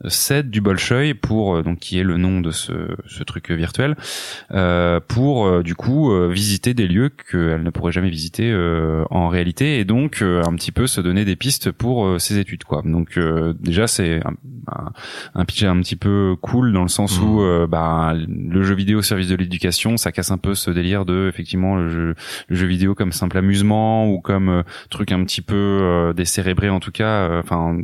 cède 0.08 0.50
du 0.50 0.62
Bolshoi 0.62 1.14
pour 1.20 1.64
donc 1.64 1.80
qui 1.80 2.00
est 2.00 2.04
le 2.04 2.18
nom 2.18 2.42
de 2.42 2.52
ce, 2.52 2.96
ce 3.08 3.24
truc 3.24 3.52
virtuel 3.52 3.96
pour 5.08 5.64
du 5.64 5.76
coup 5.76 6.14
visiter 6.30 6.74
des 6.74 6.88
lieux 6.88 7.10
qu'elle 7.10 7.64
ne 7.64 7.70
pourrait 7.70 7.92
jamais 7.92 8.10
visiter 8.10 8.54
en 9.10 9.30
réalité 9.30 9.80
et 9.80 9.86
donc 9.86 10.22
un 10.22 10.54
petit 10.56 10.72
peu 10.72 10.88
se 10.88 11.02
donner 11.02 11.26
des 11.26 11.36
pistes 11.36 11.72
pour 11.72 12.20
ses 12.20 12.38
études 12.38 12.64
quoi. 12.64 12.82
Donc 12.86 13.18
déjà 13.60 13.88
c'est 13.88 14.22
un, 14.68 14.92
un 15.34 15.46
pitch 15.46 15.64
un 15.64 15.80
petit 15.82 15.96
peu 15.96 16.36
cool 16.42 16.74
dans 16.74 16.82
le 16.82 16.88
sens 16.88 17.20
où 17.20 17.40
mmh. 17.40 17.44
euh, 17.44 17.68
bah, 17.68 18.14
le 18.16 18.64
jeu 18.64 18.76
vidéo 18.76 19.00
au 19.00 19.02
service 19.02 19.28
de 19.28 19.36
l'éducation, 19.36 19.98
ça 19.98 20.12
casse 20.12 20.32
un 20.32 20.38
peu 20.38 20.56
ce 20.56 20.72
délire 20.72 21.06
de 21.06 21.28
effectivement 21.30 21.76
le 21.76 21.90
jeu, 21.90 22.16
le 22.48 22.56
jeu 22.56 22.68
vidéo 22.68 22.96
comme 22.96 23.12
simple 23.12 23.38
amusement 23.38 24.10
ou 24.10 24.20
comme 24.20 24.50
euh, 24.50 24.64
truc 24.90 25.12
un 25.12 25.24
petit 25.24 25.42
peu 25.42 25.56
euh, 25.56 26.14
décérébré 26.14 26.70
en 26.70 26.80
tout 26.80 26.92
cas, 26.92 27.40
enfin 27.40 27.78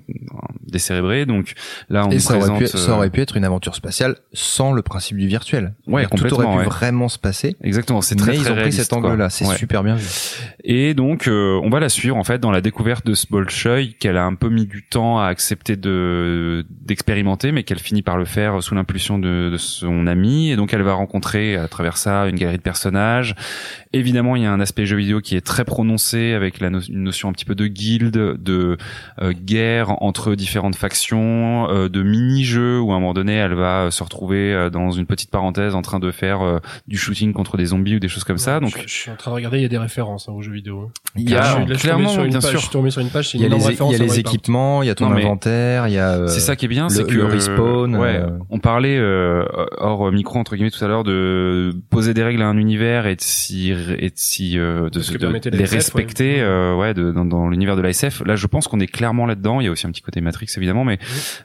décérébré. 0.65 1.25
Donc 1.25 1.53
là 1.89 2.07
on 2.07 2.11
Et 2.11 2.19
ça 2.19 2.33
présente, 2.35 2.57
aurait, 2.57 2.65
pu, 2.65 2.77
ça 2.77 2.93
aurait 2.93 3.09
pu 3.09 3.21
être 3.21 3.37
une 3.37 3.45
aventure 3.45 3.75
spatiale 3.75 4.17
sans 4.33 4.73
le 4.73 4.81
principe 4.81 5.17
du 5.17 5.27
virtuel. 5.27 5.73
Ouais, 5.87 6.07
tout 6.07 6.33
aurait 6.33 6.45
pu 6.45 6.57
ouais. 6.59 6.65
vraiment 6.65 7.09
se 7.09 7.19
passer. 7.19 7.55
Exactement, 7.61 8.01
c'est 8.01 8.15
très 8.15 8.33
très 8.33 8.41
ils 8.41 8.51
ont 8.51 8.55
pris 8.55 8.71
cet 8.71 8.93
angle-là, 8.93 9.29
c'est 9.29 9.51
Ouais. 9.51 9.57
super 9.57 9.83
bien 9.83 9.95
vu. 9.95 10.07
Et 10.63 10.93
donc, 10.93 11.27
euh, 11.27 11.59
on 11.63 11.69
va 11.69 11.79
la 11.79 11.89
suivre 11.89 12.15
en 12.15 12.23
fait 12.23 12.39
dans 12.39 12.51
la 12.51 12.61
découverte 12.61 13.05
de 13.05 13.13
ce 13.13 13.25
Bolshoi 13.29 13.87
qu'elle 13.99 14.17
a 14.17 14.23
un 14.23 14.35
peu 14.35 14.49
mis 14.49 14.65
du 14.65 14.83
temps 14.83 15.19
à 15.19 15.25
accepter 15.25 15.75
de 15.75 16.65
d'expérimenter, 16.81 17.51
mais 17.51 17.63
qu'elle 17.63 17.79
finit 17.79 18.01
par 18.01 18.17
le 18.17 18.25
faire 18.25 18.61
sous 18.63 18.75
l'impulsion 18.75 19.19
de, 19.19 19.49
de 19.51 19.57
son 19.57 20.07
ami. 20.07 20.51
Et 20.51 20.55
donc, 20.55 20.73
elle 20.73 20.81
va 20.81 20.93
rencontrer 20.93 21.55
à 21.55 21.67
travers 21.67 21.97
ça 21.97 22.27
une 22.27 22.35
galerie 22.35 22.57
de 22.57 22.61
personnages. 22.61 23.35
Évidemment, 23.93 24.35
il 24.35 24.43
y 24.43 24.45
a 24.45 24.51
un 24.51 24.59
aspect 24.61 24.85
jeu 24.85 24.95
vidéo 24.97 25.19
qui 25.19 25.35
est 25.35 25.41
très 25.45 25.65
prononcé 25.65 26.33
avec 26.33 26.59
la 26.59 26.69
no- 26.69 26.79
une 26.79 27.03
notion 27.03 27.29
un 27.29 27.33
petit 27.33 27.45
peu 27.45 27.55
de 27.55 27.67
guilde, 27.67 28.11
de 28.41 28.77
euh, 29.21 29.33
guerre 29.33 30.01
entre 30.01 30.35
différentes 30.35 30.75
factions, 30.75 31.69
euh, 31.69 31.89
de 31.89 32.01
mini-jeux 32.01 32.79
où 32.79 32.91
à 32.93 32.95
un 32.95 32.99
moment 32.99 33.13
donné, 33.13 33.33
elle 33.33 33.53
va 33.53 33.83
euh, 33.85 33.91
se 33.91 34.01
retrouver 34.03 34.53
euh, 34.53 34.69
dans 34.69 34.91
une 34.91 35.05
petite 35.05 35.29
parenthèse 35.31 35.75
en 35.75 35.81
train 35.81 35.99
de 35.99 36.09
faire 36.11 36.41
euh, 36.41 36.59
du 36.87 36.97
shooting 36.97 37.33
contre 37.33 37.57
des 37.57 37.65
zombies 37.65 37.95
ou 37.95 37.99
des 37.99 38.07
choses 38.07 38.23
comme 38.23 38.37
ça. 38.37 38.59
Donc, 38.59 38.71
je, 38.77 38.87
je 38.87 38.93
suis 38.93 39.11
en 39.11 39.15
train 39.15 39.31
de 39.31 39.35
regarder, 39.35 39.57
il 39.57 39.63
y 39.63 39.65
a 39.65 39.69
des 39.69 39.77
références 39.77 40.29
hein, 40.29 40.33
aux 40.33 40.41
jeux 40.41 40.53
vidéo. 40.53 40.83
hein. 40.87 40.91
il 41.17 41.29
y 41.29 41.35
a 41.35 41.65
clairement, 41.75 42.15
bien 42.23 42.39
page, 42.39 42.43
sûr. 42.43 42.59
Je 42.59 42.63
suis 42.65 42.69
tombé 42.69 42.91
sur 42.91 43.01
une 43.01 43.09
page, 43.09 43.29
c'est 43.29 43.37
Il 43.37 43.41
y 43.41 43.45
a 43.45 43.49
les, 43.49 43.61
y 43.61 44.01
a 44.01 44.19
équipements, 44.19 44.83
il 44.83 44.87
y 44.87 44.89
a 44.89 44.95
ton 44.95 45.09
Non, 45.09 45.15
inventaire, 45.17 45.87
il 45.87 45.93
y 45.93 45.97
a. 45.97 46.11
euh, 46.11 46.27
c'est 46.27 46.39
ça 46.39 46.55
qui 46.61 46.65
est 46.65 46.67
bien, 46.67 46.89
c'est 46.89 47.05
que 47.07 47.13
le 47.15 47.25
respawn, 47.25 47.95
ouais, 47.95 48.17
euh, 48.17 48.29
on 48.51 48.59
parlait 48.59 48.95
euh, 48.99 49.43
hors 49.79 50.11
micro 50.11 50.37
entre 50.37 50.55
guillemets 50.55 50.69
tout 50.69 50.85
à 50.85 50.87
l'heure 50.87 51.03
de 51.03 51.73
poser 51.89 52.13
des 52.13 52.21
règles 52.21 52.43
à 52.43 52.47
un 52.47 52.55
univers 52.57 53.07
et 53.07 53.15
de 53.15 53.21
s'y 53.21 53.71
et 53.71 54.09
de 54.09 54.15
s'y 54.15 54.59
euh, 54.59 54.91
de, 54.91 54.99
Ce 54.99 55.11
que 55.11 55.17
de- 55.17 55.25
de 55.49 55.57
les 55.57 55.63
SF, 55.63 55.73
respecter 55.73 56.35
ouais. 56.35 56.41
euh, 56.41 56.75
ouais 56.75 56.93
de, 56.93 57.11
dans, 57.11 57.25
dans 57.25 57.49
l'univers 57.49 57.75
de 57.75 57.81
la 57.81 57.89
SF. 57.89 58.21
Là, 58.27 58.35
je 58.35 58.45
pense 58.45 58.67
qu'on 58.67 58.79
est 58.79 58.85
clairement 58.85 59.25
là-dedans. 59.25 59.59
Il 59.59 59.63
y 59.65 59.67
a 59.67 59.71
aussi 59.71 59.87
un 59.87 59.91
petit 59.91 60.03
côté 60.03 60.21
Matrix 60.21 60.47
évidemment, 60.55 60.85
mais 60.85 60.99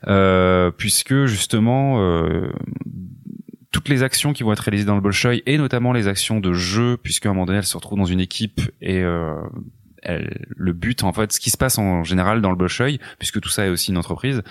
euh, 0.07 0.71
puisque 0.71 1.25
justement 1.25 1.97
euh, 2.03 2.51
toutes 3.73 3.89
les 3.89 4.03
actions 4.03 4.33
qui 4.35 4.43
vont 4.43 4.53
être 4.53 4.61
réalisées 4.61 4.85
dans 4.87 4.95
le 4.97 5.01
Bolshoi 5.01 5.37
et 5.47 5.57
notamment 5.59 5.93
les 5.95 6.09
actions 6.09 6.41
de 6.41 6.53
jeu, 6.53 6.97
puisqu'à 7.03 7.31
un 7.31 7.33
moment 7.33 7.47
donné, 7.47 7.59
elle 7.59 7.65
se 7.65 7.77
retrouve 7.77 7.99
dans 7.99 8.05
une 8.05 8.21
équipe 8.21 8.61
et 8.83 9.03
euh, 9.03 9.35
elle- 10.07 10.47
le 10.57 10.73
but 10.73 11.03
en 11.05 11.13
fait 11.13 11.33
ce 11.33 11.41
qui 11.41 11.51
se 11.51 11.57
passe 11.57 11.79
en 11.79 12.03
général 12.05 12.41
dans 12.41 12.51
le 12.51 12.57
Bolshoi 12.57 12.99
puisque 13.19 13.41
tout 13.41 13.49
ça 13.49 13.67
est 13.67 13.69
aussi 13.69 13.91
une 13.91 13.99
entreprise 13.99 14.43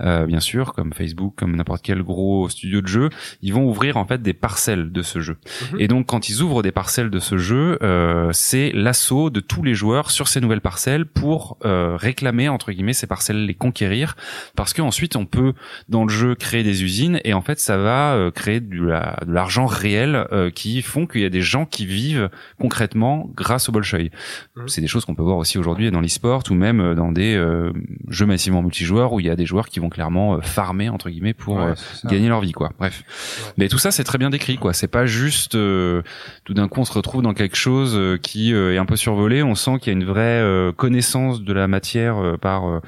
euh, 0.00 0.24
bien 0.26 0.40
sûr 0.40 0.72
comme 0.72 0.92
Facebook 0.92 1.34
comme 1.36 1.56
n'importe 1.56 1.82
quel 1.82 2.02
gros 2.02 2.48
studio 2.48 2.80
de 2.80 2.86
jeu 2.86 3.10
ils 3.42 3.52
vont 3.52 3.64
ouvrir 3.68 3.96
en 3.96 4.04
fait 4.06 4.22
des 4.22 4.32
parcelles 4.34 4.92
de 4.92 5.02
ce 5.02 5.20
jeu 5.20 5.36
Mhm. 5.72 5.80
et 5.80 5.88
donc 5.88 6.06
quand 6.06 6.28
ils 6.28 6.40
ouvrent 6.42 6.62
des 6.62 6.72
parcelles 6.72 7.10
de 7.10 7.18
ce 7.18 7.36
jeu 7.36 7.78
euh, 7.82 8.30
c'est 8.32 8.72
l'assaut 8.72 9.30
de 9.30 9.40
tous 9.40 9.62
les 9.62 9.74
joueurs 9.74 10.10
sur 10.10 10.28
ces 10.28 10.40
nouvelles 10.40 10.60
parcelles 10.60 11.06
pour 11.06 11.58
euh, 11.64 11.96
réclamer 11.96 12.48
entre 12.48 12.72
guillemets 12.72 12.92
ces 12.92 13.06
parcelles 13.06 13.44
les 13.46 13.54
conquérir 13.54 14.16
parce 14.56 14.72
que 14.72 14.82
ensuite 14.82 15.16
on 15.16 15.26
peut 15.26 15.52
dans 15.88 16.04
le 16.04 16.10
jeu 16.10 16.34
créer 16.34 16.62
des 16.62 16.82
usines 16.84 17.20
et 17.24 17.34
en 17.34 17.42
fait 17.42 17.58
ça 17.60 17.76
va 17.76 18.14
euh, 18.14 18.30
créer 18.30 18.60
de 18.60 18.82
la- 18.84 19.18
de 19.26 19.32
l'argent 19.32 19.66
réel 19.66 20.26
euh, 20.32 20.50
qui 20.50 20.82
font 20.82 21.06
qu'il 21.06 21.20
y 21.22 21.24
a 21.24 21.28
des 21.30 21.42
gens 21.42 21.66
qui 21.66 21.84
vivent 21.86 22.30
concrètement 22.58 23.30
grâce 23.34 23.68
au 23.68 23.72
Bolshoi 23.72 24.10
Mhm. 24.56 24.68
c'est 24.68 24.80
des 24.80 24.86
choses 24.86 24.99
qu'on 25.04 25.14
peut 25.14 25.22
voir 25.22 25.36
aussi 25.36 25.58
aujourd'hui 25.58 25.90
dans 25.90 26.00
l'e-sport 26.00 26.42
ou 26.50 26.54
même 26.54 26.80
euh, 26.80 26.94
dans 26.94 27.12
des 27.12 27.34
euh, 27.34 27.72
jeux 28.08 28.26
massivement 28.26 28.62
multijoueurs 28.62 29.12
où 29.12 29.20
il 29.20 29.26
y 29.26 29.30
a 29.30 29.36
des 29.36 29.46
joueurs 29.46 29.68
qui 29.68 29.80
vont 29.80 29.88
clairement 29.88 30.34
euh, 30.34 30.40
farmer 30.40 30.88
entre 30.88 31.10
guillemets 31.10 31.34
pour 31.34 31.56
Ouais, 31.56 31.74
gagner 32.04 32.28
leur 32.28 32.40
vie 32.40 32.52
quoi. 32.52 32.70
Bref. 32.78 33.02
Mais 33.56 33.68
tout 33.68 33.78
ça 33.78 33.90
c'est 33.90 34.04
très 34.04 34.18
bien 34.18 34.30
décrit 34.30 34.56
quoi. 34.56 34.72
C'est 34.72 34.88
pas 34.88 35.06
juste 35.06 35.54
euh, 35.54 36.02
tout 36.44 36.54
d'un 36.54 36.68
coup 36.68 36.80
on 36.80 36.84
se 36.84 36.92
retrouve 36.92 37.22
dans 37.22 37.34
quelque 37.34 37.56
chose 37.56 37.98
qui 38.22 38.52
est 38.52 38.78
un 38.78 38.86
peu 38.86 38.96
survolé. 38.96 39.42
On 39.42 39.54
sent 39.54 39.78
qu'il 39.80 39.92
y 39.92 39.96
a 39.96 39.98
une 39.98 40.04
vraie 40.04 40.72
connaissance 40.76 41.42
de 41.42 41.52
la 41.52 41.66
matière 41.68 42.36
par 42.40 42.80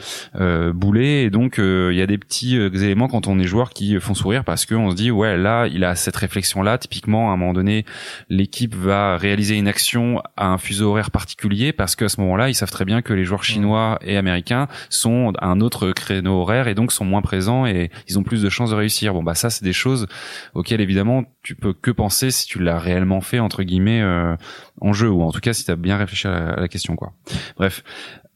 Boulet. 0.75 1.25
Et 1.25 1.31
donc 1.31 1.57
il 1.59 1.95
y 1.95 2.03
a 2.03 2.07
des 2.07 2.19
petits 2.19 2.57
éléments 2.57 3.09
quand 3.09 3.27
on 3.27 3.39
est 3.39 3.45
joueur 3.45 3.71
qui 3.71 3.99
font 4.01 4.15
sourire 4.15 4.45
parce 4.45 4.67
que 4.67 4.75
on 4.75 4.91
se 4.91 4.97
dit 4.97 5.11
ouais 5.11 5.37
là 5.37 5.67
il 5.67 5.85
a 5.85 5.95
cette 5.95 6.17
réflexion 6.17 6.63
là 6.63 6.79
typiquement 6.79 7.31
à 7.31 7.35
un 7.35 7.37
moment 7.37 7.53
donné 7.53 7.85
l'équipe 8.29 8.75
va 8.75 9.17
réaliser 9.17 9.57
une 9.57 9.69
action 9.69 10.23
à 10.37 10.49
un 10.49 10.59
fuseau 10.59 10.91
horaire 10.91 11.11
particulier 11.11 11.73
parce 11.73 11.92
qu'à 11.97 12.09
ce 12.09 12.21
moment-là 12.21 12.49
ils 12.49 12.55
savent 12.55 12.71
très 12.71 12.85
bien 12.85 13.03
que 13.03 13.13
les 13.13 13.25
joueurs 13.25 13.45
chinois 13.45 13.99
et 14.03 14.17
américains 14.17 14.69
sont 14.89 15.33
à 15.39 15.47
un 15.47 15.61
autre 15.61 15.93
créneau 15.93 16.41
horaire 16.41 16.69
et 16.69 16.75
donc 16.75 16.93
sont 16.93 17.05
moins 17.05 17.23
présents 17.23 17.67
et 17.67 17.91
ils 18.09 18.19
ont 18.19 18.23
plus 18.23 18.43
de 18.43 18.49
chances 18.49 18.71
de 18.71 18.77
réussir 18.77 19.15
bon 19.15 19.23
bah 19.23 19.35
ça 19.35 19.51
c'est 19.51 19.65
des 19.65 19.73
choses 19.73 20.07
auxquelles 20.55 20.81
évidemment 20.81 21.25
tu 21.43 21.55
peux 21.55 21.73
que 21.73 21.91
penser 21.91 22.31
si 22.31 22.47
tu 22.47 22.59
l'as 22.59 22.79
réellement 22.79 23.21
fait 23.21 23.39
entre 23.39 23.63
guillemets 23.63 24.03
euh, 24.03 24.37
en 24.81 24.93
jeu 24.93 25.11
ou 25.11 25.23
en 25.23 25.33
tout 25.33 25.41
cas 25.41 25.53
si 25.53 25.65
tu 25.65 25.71
as 25.71 25.77
bien 25.77 25.97
réfléchi 25.97 26.27
à 26.27 26.31
la, 26.31 26.51
à 26.51 26.61
la 26.61 26.69
question 26.69 26.97
quoi 26.97 27.13
bref 27.57 27.83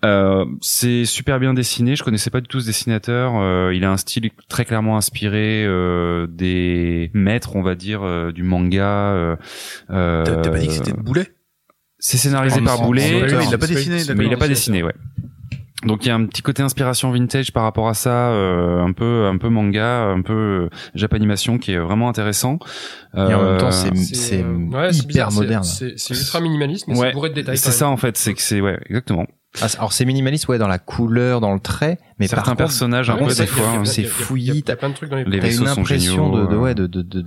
euh, 0.05 0.45
c'est 0.61 1.05
super 1.05 1.41
bien 1.41 1.55
dessiné. 1.55 1.97
Je 1.97 2.05
connaissais 2.05 2.31
pas 2.31 2.41
du 2.41 2.47
tout 2.47 2.61
ce 2.61 2.67
dessinateur. 2.67 3.33
Euh, 3.37 3.75
il 3.75 3.85
a 3.85 3.91
un 3.91 3.97
style 3.97 4.31
très 4.49 4.65
clairement 4.65 4.97
inspiré 4.97 5.65
euh, 5.65 6.27
des 6.29 7.11
maîtres, 7.15 7.57
on 7.57 7.63
va 7.63 7.75
dire, 7.75 8.03
euh, 8.03 8.31
du 8.31 8.43
manga. 8.43 8.85
Euh, 8.85 9.37
euh, 9.91 10.25
T'as 10.25 10.37
t'as 10.37 10.51
pas 10.51 10.59
dit 10.59 10.69
que 10.69 10.73
c'était 10.75 10.93
de 10.93 11.01
Boulet? 11.01 11.33
C'est 11.99 12.17
scénarisé 12.19 12.61
En- 12.61 12.65
par 12.65 12.83
Boulet. 12.83 13.21
Il 13.45 13.51
l'a 13.51 13.59
pas 13.59 13.67
dessiné, 13.67 14.03
mais 14.15 14.27
il 14.27 14.33
a 14.35 14.37
pas 14.37 14.49
dessiné, 14.49 14.83
ouais. 14.83 14.95
Donc 15.85 16.05
il 16.05 16.09
y 16.09 16.11
a 16.11 16.15
un 16.17 16.25
petit 16.27 16.43
côté 16.43 16.63
inspiration 16.63 17.13
vintage 17.13 17.53
par 17.53 17.63
rapport 17.63 17.87
à 17.89 17.95
ça, 17.95 18.31
euh, 18.31 18.83
un 18.83 18.93
peu 18.93 19.27
un 19.27 19.37
peu 19.37 19.51
manga, 19.51 20.05
un 20.05 20.23
peu 20.23 20.33
euh, 20.33 20.69
japanimation 20.95 21.59
qui 21.59 21.73
est 21.73 21.79
vraiment 21.79 22.09
intéressant. 22.09 22.59
Et 23.15 23.21
en 23.21 23.29
même 23.43 23.59
temps, 23.59 23.67
Euh, 23.69 23.71
c'est 23.95 24.43
euh, 24.43 24.57
ouais, 24.71 24.93
c'est 24.93 25.03
hyper 25.05 25.29
bizarre, 25.29 25.33
moderne. 25.33 25.65
C'est 25.65 25.95
ultra 26.11 26.41
minimaliste, 26.41 26.89
mais 26.89 26.99
Ouais, 26.99 27.09
c'est 27.09 27.13
bourré 27.13 27.29
de 27.29 27.35
détails. 27.35 27.59
c'est 27.59 27.71
ça 27.73 27.89
en 27.89 27.97
fait, 27.99 28.17
c'est 28.17 28.33
que 28.35 28.41
c'est 28.43 28.61
ouais 28.61 28.79
exactement. 28.87 29.27
Ah, 29.61 29.69
c'est- 29.69 29.79
alors 29.79 29.93
c'est 29.93 30.05
minimaliste 30.07 30.49
ouais 30.49 30.59
dans 30.59 30.67
la 30.69 30.79
couleur, 30.79 31.41
dans 31.41 31.53
le 31.55 31.61
trait, 31.61 31.99
mais 32.19 32.27
Certains 32.27 32.43
par 32.43 32.51
contre, 32.53 32.59
personnages 32.59 33.11
un 33.11 33.17
peu 33.17 33.33
des 33.33 33.47
fois. 33.47 33.85
c'est 33.85 34.05
fouillis, 34.05 34.49
Il 34.49 34.55
y 34.57 34.59
a 34.59 34.63
t'as- 34.63 34.77
plein 34.77 34.89
de 34.89 34.95
trucs 34.95 35.11
dans 35.11 35.17
les 35.17 35.25
Les 35.25 35.39
t'as 35.39 35.47
vaisseaux 35.47 35.63
une 35.67 35.69
sont 35.69 35.81
impression 35.83 36.33
géniaux, 36.35 36.47
de, 36.47 36.51
de 36.51 36.57
euh. 36.57 36.59
ouais 36.59 36.75
de, 36.75 36.87
de, 36.87 37.03
de, 37.03 37.25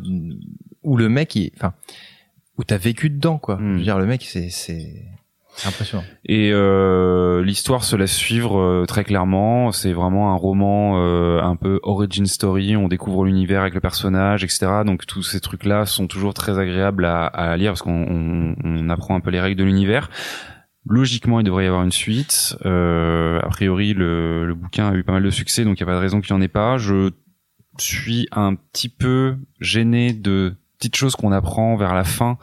où 0.84 0.98
le 0.98 1.08
mec 1.08 1.36
il 1.36 1.52
enfin 1.56 1.74
où 2.60 2.64
t'as 2.64 2.78
vécu 2.78 3.10
dedans 3.10 3.40
quoi. 3.40 3.56
Hmm. 3.56 3.74
Je 3.74 3.78
veux 3.78 3.84
dire 3.84 3.98
le 3.98 4.06
mec 4.06 4.24
c'est 4.24 4.50
c'est 4.50 5.06
Impressionnant. 5.66 6.04
Et 6.26 6.52
euh, 6.54 7.44
l'histoire 7.44 7.84
se 7.84 7.96
laisse 7.96 8.16
suivre 8.16 8.60
euh, 8.60 8.86
très 8.86 9.04
clairement. 9.04 9.72
C'est 9.72 9.92
vraiment 9.92 10.32
un 10.32 10.38
roman 10.38 11.02
euh, 11.04 11.42
un 11.42 11.56
peu 11.56 11.80
origin 11.84 12.26
story. 12.26 12.78
On 12.78 12.88
découvre 12.88 13.26
l'univers 13.26 13.62
avec 13.62 13.74
le 13.74 13.82
personnage, 13.82 14.44
etc. 14.44 14.84
Donc 14.86 15.06
tous 15.06 15.24
ces 15.24 15.42
trucs-là 15.42 15.86
sont 15.86 16.08
toujours 16.08 16.34
très 16.34 16.60
agréables 16.60 17.06
à, 17.06 17.26
à 17.26 17.58
lire 17.58 17.72
parce 17.72 17.82
qu'on 17.82 17.92
on, 17.92 18.56
on 18.64 18.90
apprend 18.90 19.16
un 19.16 19.20
peu 19.20 19.32
les 19.32 19.42
règles 19.42 19.60
de 19.60 19.66
l'univers. 19.66 20.10
Logiquement, 20.86 21.40
il 21.40 21.44
devrait 21.44 21.66
y 21.66 21.68
avoir 21.68 21.84
une 21.84 21.92
suite. 21.92 22.58
Euh, 22.66 23.40
a 23.42 23.50
priori, 23.50 23.94
le, 23.94 24.46
le 24.46 24.56
bouquin 24.56 24.90
a 24.90 24.96
eu 24.96 25.04
pas 25.04 25.12
mal 25.12 25.24
de 25.24 25.30
succès, 25.30 25.66
donc 25.66 25.80
il 25.80 25.84
n'y 25.84 25.90
a 25.90 25.92
pas 25.92 25.98
de 25.98 26.02
raison 26.02 26.22
qu'il 26.22 26.34
n'y 26.34 26.40
en 26.40 26.42
ait 26.42 26.48
pas. 26.48 26.78
Je 26.78 27.12
suis 27.78 28.28
un 28.32 28.56
petit 28.56 28.90
peu 28.90 29.38
gêné 29.60 30.14
de 30.14 30.56
petites 30.80 30.96
choses 30.96 31.16
qu'on 31.16 31.32
apprend 31.32 31.76
vers 31.76 31.94
la 31.94 32.04
fin 32.06 32.38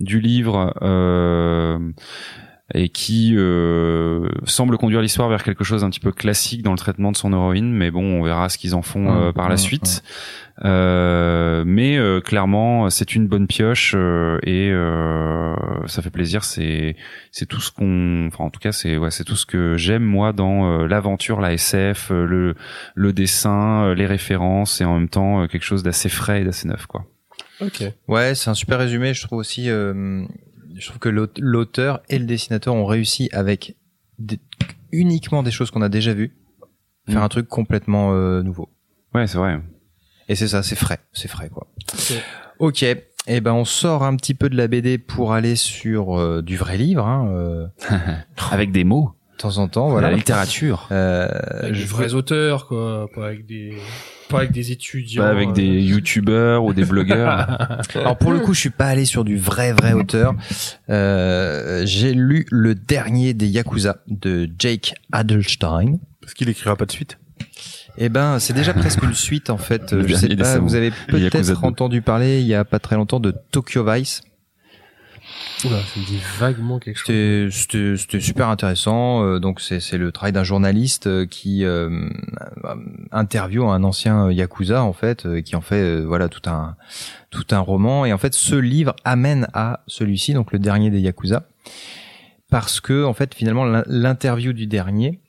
du 0.00 0.20
livre 0.20 0.72
euh, 0.82 1.78
et 2.74 2.88
qui 2.88 3.34
euh, 3.36 4.28
semble 4.44 4.78
conduire 4.78 5.02
l'histoire 5.02 5.28
vers 5.28 5.42
quelque 5.42 5.64
chose 5.64 5.82
d'un 5.82 5.90
petit 5.90 6.00
peu 6.00 6.12
classique 6.12 6.62
dans 6.62 6.70
le 6.70 6.78
traitement 6.78 7.12
de 7.12 7.16
son 7.16 7.32
héroïne 7.32 7.70
mais 7.72 7.90
bon 7.90 8.20
on 8.20 8.22
verra 8.22 8.48
ce 8.48 8.56
qu'ils 8.56 8.74
en 8.74 8.80
font 8.82 9.12
euh, 9.12 9.32
par 9.32 9.48
la 9.50 9.56
suite. 9.58 10.02
euh, 10.64 11.64
mais 11.66 11.98
euh, 11.98 12.20
clairement 12.20 12.88
c'est 12.88 13.14
une 13.14 13.26
bonne 13.26 13.46
pioche 13.46 13.94
euh, 13.96 14.38
et 14.44 14.70
euh, 14.70 15.54
ça 15.86 16.00
fait 16.02 16.10
plaisir. 16.10 16.44
C'est 16.44 16.96
c'est 17.30 17.46
tout 17.46 17.60
ce 17.60 17.72
qu'on 17.72 18.28
enfin 18.28 18.44
en 18.44 18.50
tout 18.50 18.60
cas 18.60 18.72
c'est 18.72 18.96
ouais 18.96 19.10
c'est 19.10 19.24
tout 19.24 19.36
ce 19.36 19.44
que 19.44 19.76
j'aime 19.76 20.04
moi 20.04 20.32
dans 20.32 20.86
l'aventure 20.86 21.40
la 21.40 21.52
SF 21.54 22.10
le 22.10 22.54
le 22.94 23.12
dessin 23.12 23.92
les 23.94 24.06
références 24.06 24.80
et 24.80 24.84
en 24.84 24.94
même 24.94 25.08
temps 25.08 25.46
quelque 25.48 25.64
chose 25.64 25.82
d'assez 25.82 26.08
frais 26.08 26.42
et 26.42 26.44
d'assez 26.44 26.68
neuf 26.68 26.86
quoi 26.86 27.04
Ok. 27.64 27.84
Ouais, 28.08 28.34
c'est 28.34 28.50
un 28.50 28.54
super 28.54 28.78
résumé. 28.78 29.14
Je 29.14 29.22
trouve 29.26 29.38
aussi, 29.38 29.68
euh, 29.70 30.24
je 30.76 30.86
trouve 30.86 30.98
que 30.98 31.08
l'aute- 31.08 31.38
l'auteur 31.40 32.02
et 32.08 32.18
le 32.18 32.24
dessinateur 32.26 32.74
ont 32.74 32.86
réussi 32.86 33.28
avec 33.32 33.76
des- 34.18 34.40
uniquement 34.90 35.42
des 35.42 35.50
choses 35.50 35.70
qu'on 35.70 35.82
a 35.82 35.88
déjà 35.88 36.12
vues, 36.14 36.34
faire 37.08 37.20
Mm. 37.20 37.24
un 37.24 37.28
truc 37.28 37.48
complètement 37.48 38.12
euh, 38.14 38.42
nouveau. 38.42 38.68
ouais 39.14 39.26
c'est 39.26 39.38
vrai 39.38 39.60
Et 40.28 40.34
c'est 40.34 40.48
ça, 40.48 40.62
c'est 40.62 40.76
frais, 40.76 40.98
c'est 41.12 41.28
frais 41.28 41.48
quoi. 41.50 41.66
Ok. 41.92 42.12
Ok. 42.58 42.86
Eh 43.28 43.40
ben, 43.40 43.52
on 43.52 43.64
sort 43.64 44.02
un 44.02 44.16
petit 44.16 44.34
peu 44.34 44.48
de 44.48 44.56
la 44.56 44.66
BD 44.66 44.98
pour 44.98 45.32
aller 45.32 45.54
sur 45.56 46.18
euh, 46.18 46.42
du 46.42 46.56
vrai 46.56 46.76
livre, 46.76 47.06
hein, 47.06 47.28
euh, 47.32 47.66
avec 48.50 48.72
des 48.72 48.82
mots 48.84 49.12
de 49.32 49.36
temps 49.36 49.58
en 49.58 49.68
temps. 49.68 49.88
Voilà. 49.90 50.10
la 50.10 50.16
littérature 50.16 50.88
Euh, 50.90 51.28
Avec 51.60 51.74
je 51.74 51.80
des 51.82 51.86
vrais 51.86 52.14
auteurs, 52.14 52.66
quoi. 52.66 53.08
Pas 53.14 53.26
avec 53.26 53.46
des, 53.46 53.76
pas 54.32 54.38
avec 54.38 54.52
des 54.52 54.72
étudiants. 54.72 55.22
pas 55.22 55.30
avec 55.30 55.50
euh, 55.50 55.52
des 55.52 55.80
youtubeurs 55.82 56.64
ou 56.64 56.72
des 56.72 56.84
blogueurs 56.84 57.78
Alors 57.94 58.16
pour 58.18 58.32
le 58.32 58.40
coup, 58.40 58.54
je 58.54 58.60
suis 58.60 58.70
pas 58.70 58.86
allé 58.86 59.04
sur 59.04 59.24
du 59.24 59.36
vrai 59.36 59.72
vrai 59.72 59.92
auteur. 59.92 60.34
Euh, 60.90 61.82
J'ai 61.86 62.12
lu 62.14 62.46
le 62.50 62.74
dernier 62.74 63.34
des 63.34 63.46
Yakuza 63.46 63.98
de 64.08 64.48
Jake 64.58 64.94
Adelstein. 65.12 65.98
Parce 66.20 66.34
qu'il 66.34 66.48
écrira 66.48 66.76
pas 66.76 66.86
de 66.86 66.92
suite. 66.92 67.18
Eh 67.98 68.08
ben, 68.08 68.38
c'est 68.38 68.54
déjà 68.54 68.72
presque 68.72 69.02
une 69.02 69.14
suite 69.14 69.50
en 69.50 69.58
fait. 69.58 69.94
Je 70.06 70.14
sais 70.14 70.34
pas, 70.36 70.58
vous 70.58 70.74
avez 70.74 70.92
peut-être 71.08 71.60
2. 71.60 71.66
entendu 71.66 72.00
parler 72.02 72.40
il 72.40 72.46
y 72.46 72.54
a 72.54 72.64
pas 72.64 72.78
très 72.78 72.96
longtemps 72.96 73.20
de 73.20 73.34
Tokyo 73.50 73.84
Vice. 73.84 74.22
Oula, 75.64 75.78
ça 75.82 76.00
me 76.00 76.04
dit 76.04 76.18
vaguement 76.38 76.78
quelque 76.78 76.96
chose. 76.96 77.96
C'était 77.96 78.20
super 78.20 78.48
intéressant. 78.48 79.24
Euh, 79.24 79.38
donc 79.38 79.60
c'est 79.60 79.96
le 79.96 80.10
travail 80.10 80.32
d'un 80.32 80.44
journaliste 80.44 81.06
euh, 81.06 81.26
qui 81.26 81.64
euh, 81.64 81.88
euh, 82.64 82.74
interviewe 83.12 83.64
un 83.70 83.84
ancien 83.84 84.30
yakuza 84.30 84.82
en 84.82 84.92
fait, 84.92 85.26
qui 85.42 85.54
en 85.56 85.60
fait 85.60 86.00
voilà 86.00 86.28
tout 86.28 86.48
un 86.50 86.76
tout 87.30 87.46
un 87.52 87.60
roman. 87.60 88.04
Et 88.04 88.12
en 88.12 88.18
fait, 88.18 88.34
ce 88.34 88.54
livre 88.56 88.94
amène 89.04 89.46
à 89.54 89.80
celui-ci, 89.86 90.34
donc 90.34 90.52
le 90.52 90.58
dernier 90.58 90.90
des 90.90 91.00
yakuza, 91.00 91.44
parce 92.50 92.80
que 92.80 93.04
en 93.04 93.14
fait 93.14 93.34
finalement 93.34 93.64
l'in- 93.64 93.84
l'interview 93.86 94.52
du 94.52 94.66
dernier 94.66 95.20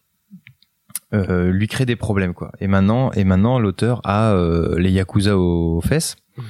euh, 1.13 1.51
lui 1.51 1.67
crée 1.67 1.85
des 1.85 1.95
problèmes 1.95 2.33
quoi. 2.33 2.51
Et 2.59 2.67
maintenant 2.67 3.11
et 3.11 3.23
maintenant 3.23 3.59
l'auteur 3.59 4.01
a 4.03 4.31
euh, 4.33 4.79
les 4.79 4.89
yakuza 4.91 5.37
aux 5.37 5.81
fesses 5.81 6.15
Mhm. 6.35 6.45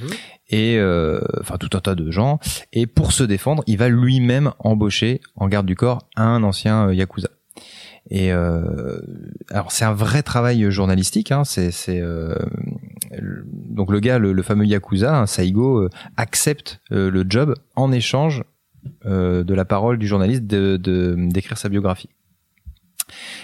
Et 0.54 0.78
euh, 0.78 1.20
enfin 1.42 1.58
tout 1.58 1.76
un 1.76 1.82
tas 1.82 1.96
de 1.96 2.12
gens. 2.12 2.40
Et 2.74 2.86
pour 2.88 3.12
se 3.12 3.24
défendre 3.24 3.64
il 3.66 3.78
va 3.78 3.90
lui-même 3.90 4.52
embaucher 4.60 5.20
en 5.36 5.48
garde 5.48 5.66
du 5.66 5.76
corps 5.76 6.00
un 6.16 6.44
ancien 6.44 6.88
euh, 6.88 6.94
yakuza. 6.94 7.30
Et 8.10 8.32
euh, 8.34 9.00
alors 9.50 9.72
c'est 9.72 9.86
un 9.86 9.94
vrai 9.94 10.22
travail 10.24 10.70
journalistique 10.70 11.32
hein, 11.32 11.44
c'est 11.46 11.72
euh, 11.90 12.36
donc 13.70 13.92
le 13.92 14.00
gars 14.00 14.20
le, 14.20 14.44
fameux 14.44 14.66
yakuza 14.66 15.26
Saigo 15.26 15.80
euh, 15.84 15.90
accepte 16.18 16.82
euh, 16.92 17.10
le 17.10 17.26
job 17.28 17.56
en 17.76 17.92
échange 17.92 18.44
de 19.06 19.54
la 19.54 19.64
parole 19.64 19.98
du 19.98 20.08
journaliste 20.08 20.46
de- 20.46 21.16
d'écrire 21.32 21.58
sa 21.58 21.70
biographie 21.70 22.10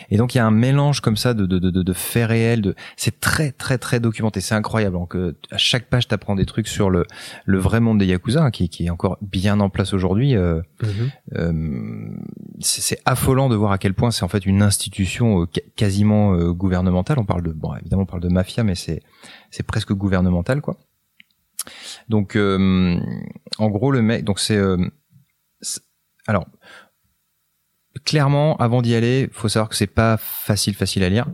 et 0.10 0.18
donc 0.18 0.36
il 0.36 0.38
y 0.38 0.42
a 0.42 0.46
un 0.46 0.52
mélange 0.52 1.02
comme 1.02 1.18
ça 1.18 1.34
de, 1.34 1.46
de, 1.46 1.60
de, 1.60 1.70
de 1.70 1.94
faits 1.94 2.28
réels. 2.28 2.62
De... 2.62 2.76
C'est 2.98 3.20
très 3.20 3.52
très 3.52 3.78
très 3.78 4.00
documenté. 4.00 4.42
C'est 4.42 4.56
incroyable. 4.56 4.96
Donc 4.96 5.16
euh, 5.16 5.38
à 5.52 5.58
chaque 5.58 5.86
page, 5.90 6.08
t'apprends 6.08 6.36
des 6.36 6.46
trucs 6.46 6.68
sur 6.68 6.90
le, 6.90 7.06
le 7.46 7.58
vrai 7.60 7.80
monde 7.80 8.00
des 8.00 8.06
yakuza, 8.06 8.44
hein, 8.44 8.52
qui, 8.52 8.70
qui 8.70 8.86
est 8.86 8.90
encore 8.90 9.18
bien 9.22 9.60
en 9.60 9.70
place 9.70 9.94
aujourd'hui. 9.94 10.36
Euh, 10.36 10.62
Mhm. 10.82 11.12
euh, 11.36 12.18
c'est 12.62 13.00
affolant 13.06 13.50
de 13.50 13.56
voir 13.56 13.72
à 13.72 13.78
quel 13.78 13.94
point 13.94 14.12
c'est 14.12 14.24
en 14.24 14.28
fait 14.28 14.46
une 14.46 14.62
institution 14.62 15.42
euh, 15.42 15.46
quasiment 15.76 16.34
euh, 16.34 16.52
gouvernementale. 16.54 17.20
On 17.20 17.26
parle 17.26 17.44
de 17.44 17.52
bon 17.52 17.76
évidemment 17.76 18.04
on 18.04 18.06
parle 18.06 18.22
de 18.22 18.30
mafia, 18.30 18.64
mais 18.64 18.76
c'est 18.76 19.02
c'est 19.52 19.64
presque 19.64 19.94
gouvernemental 19.94 20.62
quoi. 20.62 20.78
Donc 22.08 22.36
euh, 22.36 22.98
en 23.58 23.70
gros 23.70 23.92
le 23.92 24.02
mec 24.02 24.24
donc 24.24 24.40
c'est 24.40 24.58
euh, 24.58 24.78
c'est- 25.62 25.82
alors 26.28 26.46
clairement 28.06 28.58
avant 28.58 28.82
d'y 28.82 28.96
aller, 28.96 29.30
faut 29.32 29.50
savoir 29.50 29.70
que 29.70 29.76
c'est 29.76 29.88
pas 29.88 30.18
facile 30.18 30.76
facile 30.76 31.04
à 31.04 31.10
lire 31.10 31.28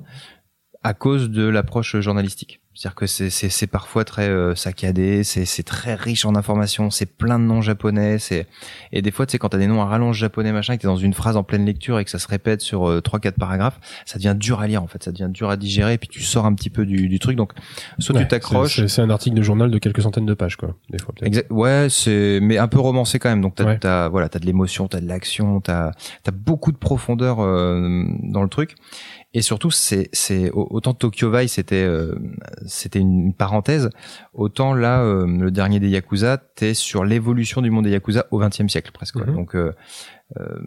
à 0.83 0.93
cause 0.93 1.31
de 1.31 1.47
l'approche 1.47 1.99
journalistique. 1.99 2.61
C'est-à-dire 2.75 2.95
que 2.95 3.07
c'est 3.07 3.29
c'est 3.29 3.47
c'est 3.49 3.67
parfois 3.67 4.03
très 4.03 4.27
euh, 4.29 4.53
saccadé, 4.53 5.23
c'est 5.23 5.45
c'est 5.45 5.63
très 5.63 5.95
riche 5.95 6.25
en 6.25 6.35
informations, 6.35 6.89
c'est 6.91 7.05
plein 7.05 7.39
de 7.39 7.45
noms 7.45 7.61
japonais, 7.61 8.19
c'est 8.19 8.47
et 8.91 9.01
des 9.01 9.11
fois 9.11 9.25
tu 9.25 9.31
sais 9.31 9.37
quand 9.37 9.49
t'as 9.49 9.57
des 9.57 9.67
noms 9.67 9.81
à 9.81 9.85
rallonge 9.85 10.17
japonais 10.17 10.51
machin, 10.51 10.75
que 10.75 10.81
t'es 10.81 10.87
dans 10.87 10.97
une 10.97 11.13
phrase 11.13 11.37
en 11.37 11.43
pleine 11.43 11.65
lecture 11.65 11.99
et 11.99 12.03
que 12.05 12.11
ça 12.11 12.19
se 12.19 12.27
répète 12.27 12.59
sur 12.61 12.89
euh, 12.89 12.99
trois 13.01 13.19
quatre 13.19 13.37
paragraphes, 13.39 13.79
ça 14.05 14.17
devient 14.17 14.35
dur 14.37 14.59
à 14.59 14.67
lire 14.67 14.83
en 14.83 14.87
fait, 14.87 15.01
ça 15.03 15.11
devient 15.13 15.29
dur 15.31 15.49
à 15.49 15.55
digérer 15.57 15.93
et 15.93 15.97
puis 15.97 16.09
tu 16.09 16.21
sors 16.21 16.45
un 16.45 16.53
petit 16.53 16.69
peu 16.69 16.85
du, 16.85 17.07
du 17.07 17.17
truc 17.19 17.37
donc 17.37 17.53
soit 17.99 18.13
Ouais, 18.15 18.21
tu 18.23 18.27
t'accroches. 18.27 18.85
c'est- 18.85 19.01
un 19.01 19.09
article 19.09 19.37
de 19.37 19.41
journal 19.41 19.71
de 19.71 19.77
quelques 19.77 20.01
centaines 20.01 20.25
de 20.25 20.33
pages, 20.33 20.57
quoi. 20.57 20.75
Des 20.89 20.97
fois. 20.99 21.13
Exact. 21.21 21.49
Ouais, 21.51 21.87
c'est 21.89 22.39
mais 22.41 22.57
un 22.57 22.67
peu 22.67 22.79
romancé 22.79 23.19
quand 23.19 23.29
même. 23.29 23.41
Donc 23.41 23.55
t'as 23.55 23.65
Ouais. 23.65 23.77
t'as 23.79 24.09
voilà, 24.09 24.27
t'as 24.29 24.39
de 24.39 24.45
l'émotion, 24.45 24.87
t'as 24.87 24.99
de 24.99 25.07
l'action, 25.07 25.61
t'as 25.61 25.91
t'as 26.23 26.31
beaucoup 26.31 26.71
de 26.73 26.77
profondeur 26.77 27.39
euh, 27.39 28.03
dans 28.23 28.43
le 28.43 28.49
truc. 28.49 28.75
Et 29.33 29.41
surtout, 29.41 29.69
c'est 29.71 30.09
c'est 30.13 30.49
au- 30.51 30.67
autant 30.71 30.93
Tokyo 30.93 31.29
Vice 31.31 31.53
c'était 31.53 31.83
euh, 31.83 32.15
c'était 32.65 32.99
une 32.99 33.33
parenthèse, 33.33 33.89
autant 34.33 34.73
là 34.73 35.01
euh, 35.01 35.25
le 35.27 35.51
dernier 35.51 35.79
des 35.79 35.89
Yakuza, 35.89 36.37
t'es 36.37 36.73
sur 36.73 37.03
l'évolution 37.05 37.61
du 37.61 37.69
monde 37.71 37.85
des 37.85 37.91
Yakuza 37.91 38.25
au 38.31 38.39
XXe 38.39 38.67
siècle 38.67 38.91
presque. 38.91 39.15
Mhm. 39.15 39.33
Donc 39.35 39.55
euh, 39.55 39.73
euh, 40.39 40.59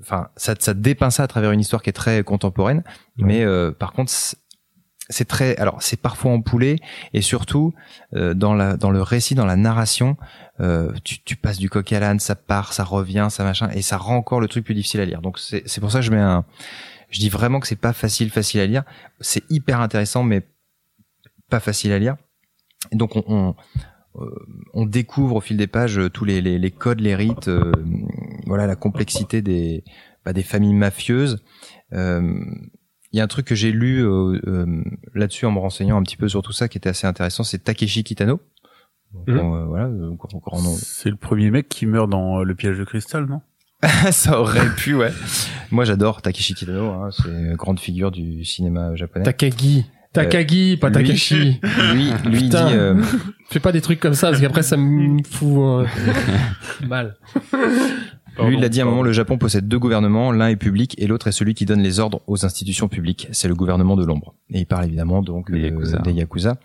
enfin 0.00 0.28
ça 0.36 0.54
ça 0.58 0.74
dépeint 0.74 1.10
ça 1.10 1.24
à 1.24 1.26
travers 1.26 1.52
une 1.52 1.60
histoire 1.60 1.82
qui 1.82 1.90
est 1.90 1.94
très 1.94 2.22
contemporaine, 2.22 2.82
mais 3.16 3.44
euh, 3.44 3.70
par 3.72 3.92
contre 3.92 4.10
c'est- 4.10 4.36
très 5.26 5.56
alors 5.56 5.82
c'est 5.82 6.00
parfois 6.00 6.32
empoulé 6.32 6.76
et 7.14 7.22
surtout 7.22 7.72
euh, 8.14 8.34
dans 8.34 8.52
la 8.54 8.76
dans 8.76 8.90
le 8.90 9.00
récit 9.00 9.34
dans 9.34 9.46
la 9.46 9.56
narration 9.56 10.18
euh, 10.60 10.92
tu, 11.02 11.22
tu 11.24 11.34
passes 11.36 11.56
du 11.58 11.70
coq 11.70 11.90
à 11.94 12.00
l'âne 12.00 12.18
ça 12.20 12.34
part 12.34 12.74
ça 12.74 12.84
revient 12.84 13.28
ça 13.30 13.42
machin 13.42 13.70
et 13.72 13.80
ça 13.80 13.96
rend 13.96 14.16
encore 14.16 14.38
le 14.38 14.48
truc 14.48 14.66
plus 14.66 14.74
difficile 14.74 15.00
à 15.00 15.06
lire 15.06 15.22
donc 15.22 15.38
c'est 15.38 15.62
c'est 15.66 15.80
pour 15.80 15.90
ça 15.90 16.00
que 16.00 16.04
je 16.04 16.10
mets 16.10 16.18
un 16.20 16.44
je 17.08 17.20
dis 17.20 17.30
vraiment 17.30 17.58
que 17.58 17.66
c'est 17.66 17.76
pas 17.80 17.94
facile 17.94 18.28
facile 18.28 18.60
à 18.60 18.66
lire 18.66 18.82
c'est 19.20 19.44
hyper 19.50 19.80
intéressant 19.80 20.24
mais 20.24 20.42
pas 21.50 21.60
facile 21.60 21.92
à 21.92 21.98
lire 21.98 22.16
et 22.92 22.96
donc 22.96 23.16
on, 23.16 23.24
on 23.26 23.54
euh, 24.20 24.30
on 24.74 24.84
découvre 24.86 25.36
au 25.36 25.40
fil 25.40 25.56
des 25.56 25.66
pages 25.66 25.98
euh, 25.98 26.08
tous 26.10 26.24
les, 26.24 26.40
les, 26.40 26.58
les 26.58 26.70
codes, 26.70 27.00
les 27.00 27.14
rites, 27.14 27.48
euh, 27.48 27.72
voilà 28.46 28.66
la 28.66 28.74
complexité 28.76 29.42
des, 29.42 29.84
bah, 30.24 30.32
des 30.32 30.42
familles 30.42 30.74
mafieuses. 30.74 31.42
Euh, 31.92 32.34
Il 33.12 33.16
y 33.18 33.20
a 33.20 33.24
un 33.24 33.28
truc 33.28 33.46
que 33.46 33.54
j'ai 33.54 33.70
lu 33.70 34.04
euh, 34.04 34.40
euh, 34.46 34.82
là-dessus 35.14 35.46
en 35.46 35.52
me 35.52 35.58
renseignant 35.60 35.96
un 35.98 36.02
petit 36.02 36.16
peu 36.16 36.28
sur 36.28 36.42
tout 36.42 36.52
ça 36.52 36.68
qui 36.68 36.78
était 36.78 36.88
assez 36.88 37.06
intéressant, 37.06 37.44
c'est 37.44 37.58
Takeshi 37.62 38.02
Kitano. 38.02 38.40
Donc, 39.14 39.28
Mhm. 39.28 39.38
euh, 39.38 39.64
voilà, 39.66 39.86
euh, 39.86 40.10
grand- 40.16 40.60
nom. 40.62 40.74
C'est 40.76 41.10
le 41.10 41.16
premier 41.16 41.50
mec 41.50 41.68
qui 41.68 41.86
meurt 41.86 42.10
dans 42.10 42.40
euh, 42.40 42.44
le 42.44 42.54
piège 42.54 42.76
de 42.78 42.84
cristal, 42.84 43.26
non? 43.26 43.40
Ça 44.10 44.40
aurait 44.40 44.68
pu, 44.74 44.94
ouais. 44.96 45.12
Moi, 45.70 45.84
j'adore 45.84 46.20
Takeshi 46.22 46.54
Kitano. 46.54 46.90
Hein, 46.90 47.10
c'est 47.12 47.28
une 47.28 47.54
grande 47.54 47.78
figure 47.78 48.10
du 48.10 48.44
cinéma 48.44 48.96
japonais. 48.96 49.24
Takagi. 49.24 49.86
Takagi, 50.12 50.76
pas 50.76 50.88
lui- 50.88 50.94
Takashi. 50.94 51.60
lui, 51.94 52.10
lui 52.30 52.42
dit. 52.48 52.56
Euh, 53.48 53.52
Fais 53.52 53.60
pas 53.60 53.72
des 53.72 53.80
trucs 53.80 54.00
comme 54.00 54.14
ça, 54.14 54.28
parce 54.30 54.40
qu'après, 54.40 54.62
ça 54.62 54.76
me 54.76 55.22
fout 55.24 55.58
euh, 55.58 55.86
mal. 56.86 57.16
Lui, 58.46 58.56
il 58.56 58.62
a 58.64 58.68
dit 58.68 58.80
à 58.80 58.84
un 58.84 58.86
moment, 58.86 59.02
le 59.02 59.10
Japon 59.12 59.36
possède 59.36 59.66
deux 59.66 59.80
gouvernements, 59.80 60.30
l'un 60.30 60.46
est 60.48 60.54
public 60.56 60.94
et 60.98 61.08
l'autre 61.08 61.26
est 61.26 61.32
celui 61.32 61.54
qui 61.54 61.64
donne 61.66 61.80
les 61.82 61.98
ordres 61.98 62.20
aux 62.28 62.44
institutions 62.44 62.86
publiques. 62.86 63.26
C'est 63.32 63.48
le 63.48 63.56
gouvernement 63.56 63.96
de 63.96 64.04
l'ombre. 64.04 64.34
Et 64.50 64.60
il 64.60 64.66
parle 64.66 64.84
évidemment 64.84 65.22
donc 65.22 65.50
euh, 65.50 65.58
Yakuza. 65.58 65.98
des 65.98 66.12
Yakuza. 66.12 66.56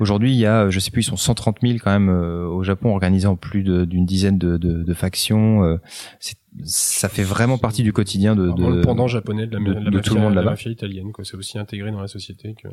Aujourd'hui, 0.00 0.32
il 0.32 0.38
y 0.38 0.46
a, 0.46 0.70
je 0.70 0.78
sais 0.80 0.90
plus, 0.90 1.02
ils 1.02 1.04
sont 1.04 1.18
130 1.18 1.58
000 1.60 1.74
quand 1.84 1.90
même 1.90 2.08
euh, 2.08 2.46
au 2.46 2.62
Japon, 2.62 2.92
organisés 2.94 3.26
en 3.26 3.36
plus 3.36 3.62
d'une 3.62 4.06
dizaine 4.06 4.38
de, 4.38 4.56
de, 4.56 4.82
de 4.82 4.94
factions. 4.94 5.64
euh, 5.64 5.76
c'est 6.18 6.36
ça 6.64 7.08
fait 7.10 7.22
vraiment 7.22 7.58
partie 7.58 7.82
du 7.82 7.92
quotidien 7.92 8.34
de, 8.34 8.50
de 8.50 8.66
le 8.66 8.80
pendant 8.80 9.06
japonais 9.06 9.46
de 9.46 9.52
la, 9.52 9.58
de- 9.60 9.64
de 9.66 9.72
la 9.74 9.80
de 9.80 9.96
mafia, 9.96 10.00
tout 10.02 10.14
le 10.14 10.20
monde 10.22 10.30
la 10.34 10.40
là-bas. 10.40 10.52
mafia 10.52 10.70
italienne, 10.72 11.12
quoi. 11.12 11.24
C'est 11.24 11.36
aussi 11.36 11.58
intégré 11.58 11.92
dans 11.92 12.00
la 12.00 12.08
société 12.08 12.54
que. 12.60 12.68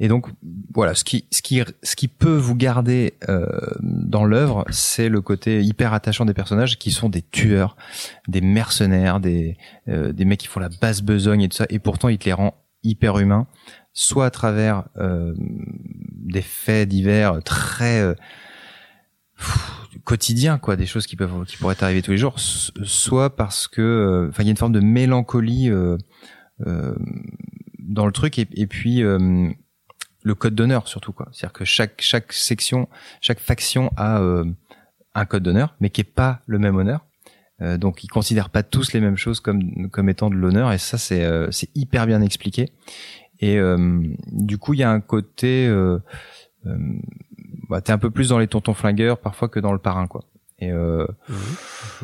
Et 0.00 0.08
donc 0.08 0.26
voilà, 0.74 0.94
ce 0.94 1.04
qui 1.04 1.26
ce 1.30 1.42
qui 1.42 1.62
ce 1.82 1.96
qui 1.96 2.08
peut 2.08 2.36
vous 2.36 2.54
garder 2.54 3.14
euh, 3.28 3.46
dans 3.80 4.24
l'œuvre, 4.24 4.64
c'est 4.70 5.08
le 5.08 5.20
côté 5.20 5.62
hyper 5.62 5.92
attachant 5.92 6.24
des 6.24 6.34
personnages 6.34 6.78
qui 6.78 6.90
sont 6.90 7.08
des 7.08 7.22
tueurs, 7.22 7.76
des 8.28 8.40
mercenaires, 8.40 9.20
des 9.20 9.56
euh, 9.88 10.12
des 10.12 10.24
mecs 10.24 10.40
qui 10.40 10.46
font 10.46 10.60
la 10.60 10.68
basse 10.68 11.02
besogne 11.02 11.42
et 11.42 11.48
tout 11.48 11.56
ça, 11.56 11.66
et 11.68 11.78
pourtant 11.78 12.08
il 12.08 12.18
te 12.18 12.26
les 12.26 12.32
rend 12.32 12.54
hyper 12.82 13.18
humains, 13.18 13.46
soit 13.92 14.26
à 14.26 14.30
travers 14.30 14.84
euh, 14.98 15.34
des 15.36 16.42
faits 16.42 16.88
divers 16.88 17.42
très 17.42 18.00
euh, 18.00 18.14
pff, 19.36 19.58
quotidiens 20.04 20.58
quoi, 20.58 20.76
des 20.76 20.86
choses 20.86 21.06
qui 21.06 21.16
peuvent 21.16 21.44
qui 21.46 21.56
pourraient 21.56 21.82
arriver 21.82 22.02
tous 22.02 22.12
les 22.12 22.18
jours, 22.18 22.38
soit 22.38 23.34
parce 23.36 23.68
que 23.68 23.82
euh, 23.82 24.28
enfin 24.28 24.42
il 24.42 24.46
y 24.46 24.48
a 24.48 24.52
une 24.52 24.56
forme 24.56 24.72
de 24.72 24.80
mélancolie 24.80 25.70
euh, 25.70 25.96
euh, 26.66 26.94
dans 27.88 28.06
le 28.06 28.12
truc 28.12 28.38
et, 28.38 28.66
puis 28.66 29.02
euh, 29.02 29.50
le 30.22 30.34
code 30.34 30.54
d'honneur 30.54 30.86
surtout 30.86 31.12
quoi. 31.12 31.28
C'est 31.32 31.46
à 31.46 31.48
dire 31.48 31.52
que 31.52 31.64
chaque 31.64 32.00
chaque 32.00 32.32
section 32.32 32.88
chaque 33.20 33.40
faction 33.40 33.90
a 33.96 34.20
euh, 34.20 34.44
un 35.14 35.24
code 35.24 35.42
d'honneur 35.42 35.74
mais 35.80 35.90
qui 35.90 36.02
est 36.02 36.04
pas 36.04 36.40
le 36.46 36.58
même 36.58 36.76
honneur. 36.76 37.04
Euh, 37.60 37.76
donc 37.76 38.04
ils 38.04 38.08
considèrent 38.08 38.50
pas 38.50 38.62
tous 38.62 38.92
les 38.92 39.00
mêmes 39.00 39.16
choses 39.16 39.40
comme 39.40 39.90
comme 39.90 40.08
étant 40.08 40.30
de 40.30 40.36
l'honneur 40.36 40.72
et 40.72 40.78
ça 40.78 40.98
c'est 40.98 41.24
euh, 41.24 41.50
c'est 41.50 41.70
hyper 41.74 42.06
bien 42.06 42.20
expliqué. 42.20 42.70
Et 43.40 43.58
euh, 43.58 44.02
du 44.26 44.58
coup 44.58 44.74
il 44.74 44.80
y 44.80 44.84
a 44.84 44.90
un 44.90 45.00
côté 45.00 45.66
euh, 45.66 45.98
bah, 47.68 47.80
t'es 47.80 47.92
un 47.92 47.98
peu 47.98 48.10
plus 48.10 48.28
dans 48.28 48.38
les 48.38 48.48
tontons 48.48 48.74
flingueurs 48.74 49.18
parfois 49.18 49.48
que 49.48 49.60
dans 49.60 49.72
le 49.72 49.78
parrain 49.78 50.06
quoi 50.06 50.24
et 50.60 50.72
euh, 50.72 51.06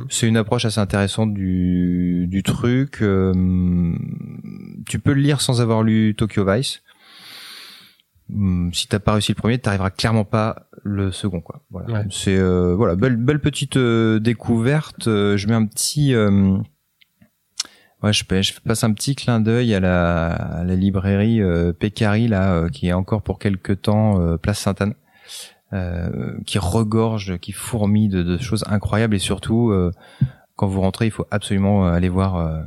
c'est 0.09 0.29
une 0.29 0.37
approche 0.37 0.65
assez 0.65 0.79
intéressante 0.81 1.35
du, 1.35 2.27
du 2.29 2.43
truc. 2.43 3.03
Euh, 3.03 3.93
tu 4.89 4.99
peux 5.01 5.13
le 5.13 5.21
lire 5.21 5.41
sans 5.41 5.61
avoir 5.61 5.83
lu 5.83 6.15
Tokyo 6.17 6.45
Vice. 6.45 6.83
Hum, 8.33 8.71
Si 8.73 8.87
t'as 8.89 9.01
pas 9.01 9.13
réussi 9.13 9.33
le 9.33 9.37
premier, 9.37 9.59
t'arriveras 9.59 9.91
clairement 9.91 10.25
pas 10.25 10.69
le 10.83 11.11
second, 11.13 11.41
quoi. 11.41 11.63
Voilà. 11.71 11.93
Ouais. 12.01 12.07
C'est 12.11 12.37
euh, 12.39 12.75
voilà, 12.75 12.95
belle 12.95 13.17
belle 13.17 13.41
petite 13.41 13.77
euh, 13.77 14.19
découverte. 14.21 15.05
Je 15.07 15.47
mets 15.49 15.55
un 15.55 15.67
petit, 15.67 16.15
euh, 16.15 16.57
ouais, 18.03 18.13
je, 18.13 18.25
passe- 18.25 18.47
je 18.47 18.61
passe 18.61 18.85
un 18.85 18.93
petit 18.93 19.15
clin 19.17 19.41
d'œil 19.41 19.75
à 19.75 19.81
la, 19.81 20.27
à 20.29 20.65
la 20.65 20.75
librairie 20.77 21.41
Peccari 21.79 22.29
là, 22.29 22.69
qui 22.71 22.87
est 22.89 22.93
encore 22.93 23.23
pour 23.23 23.39
quelques 23.39 23.83
temps 23.83 24.37
place 24.39 24.61
Sainte-Anne 24.61 24.95
euh, 25.75 26.39
qui 26.47 26.59
regorge, 26.59 27.39
qui 27.39 27.53
fourmille 27.53 28.09
de, 28.09 28.23
de 28.23 28.39
choses 28.39 28.65
incroyables 28.69 29.15
et 29.15 29.19
surtout 29.19 29.71
euh, 29.71 29.91
quand 30.57 30.67
vous 30.67 30.81
rentrez, 30.81 31.07
il 31.07 31.11
faut 31.11 31.27
absolument 31.31 31.87
euh, 31.87 31.93
aller 31.93 32.09
voir 32.09 32.37
euh, 32.37 32.63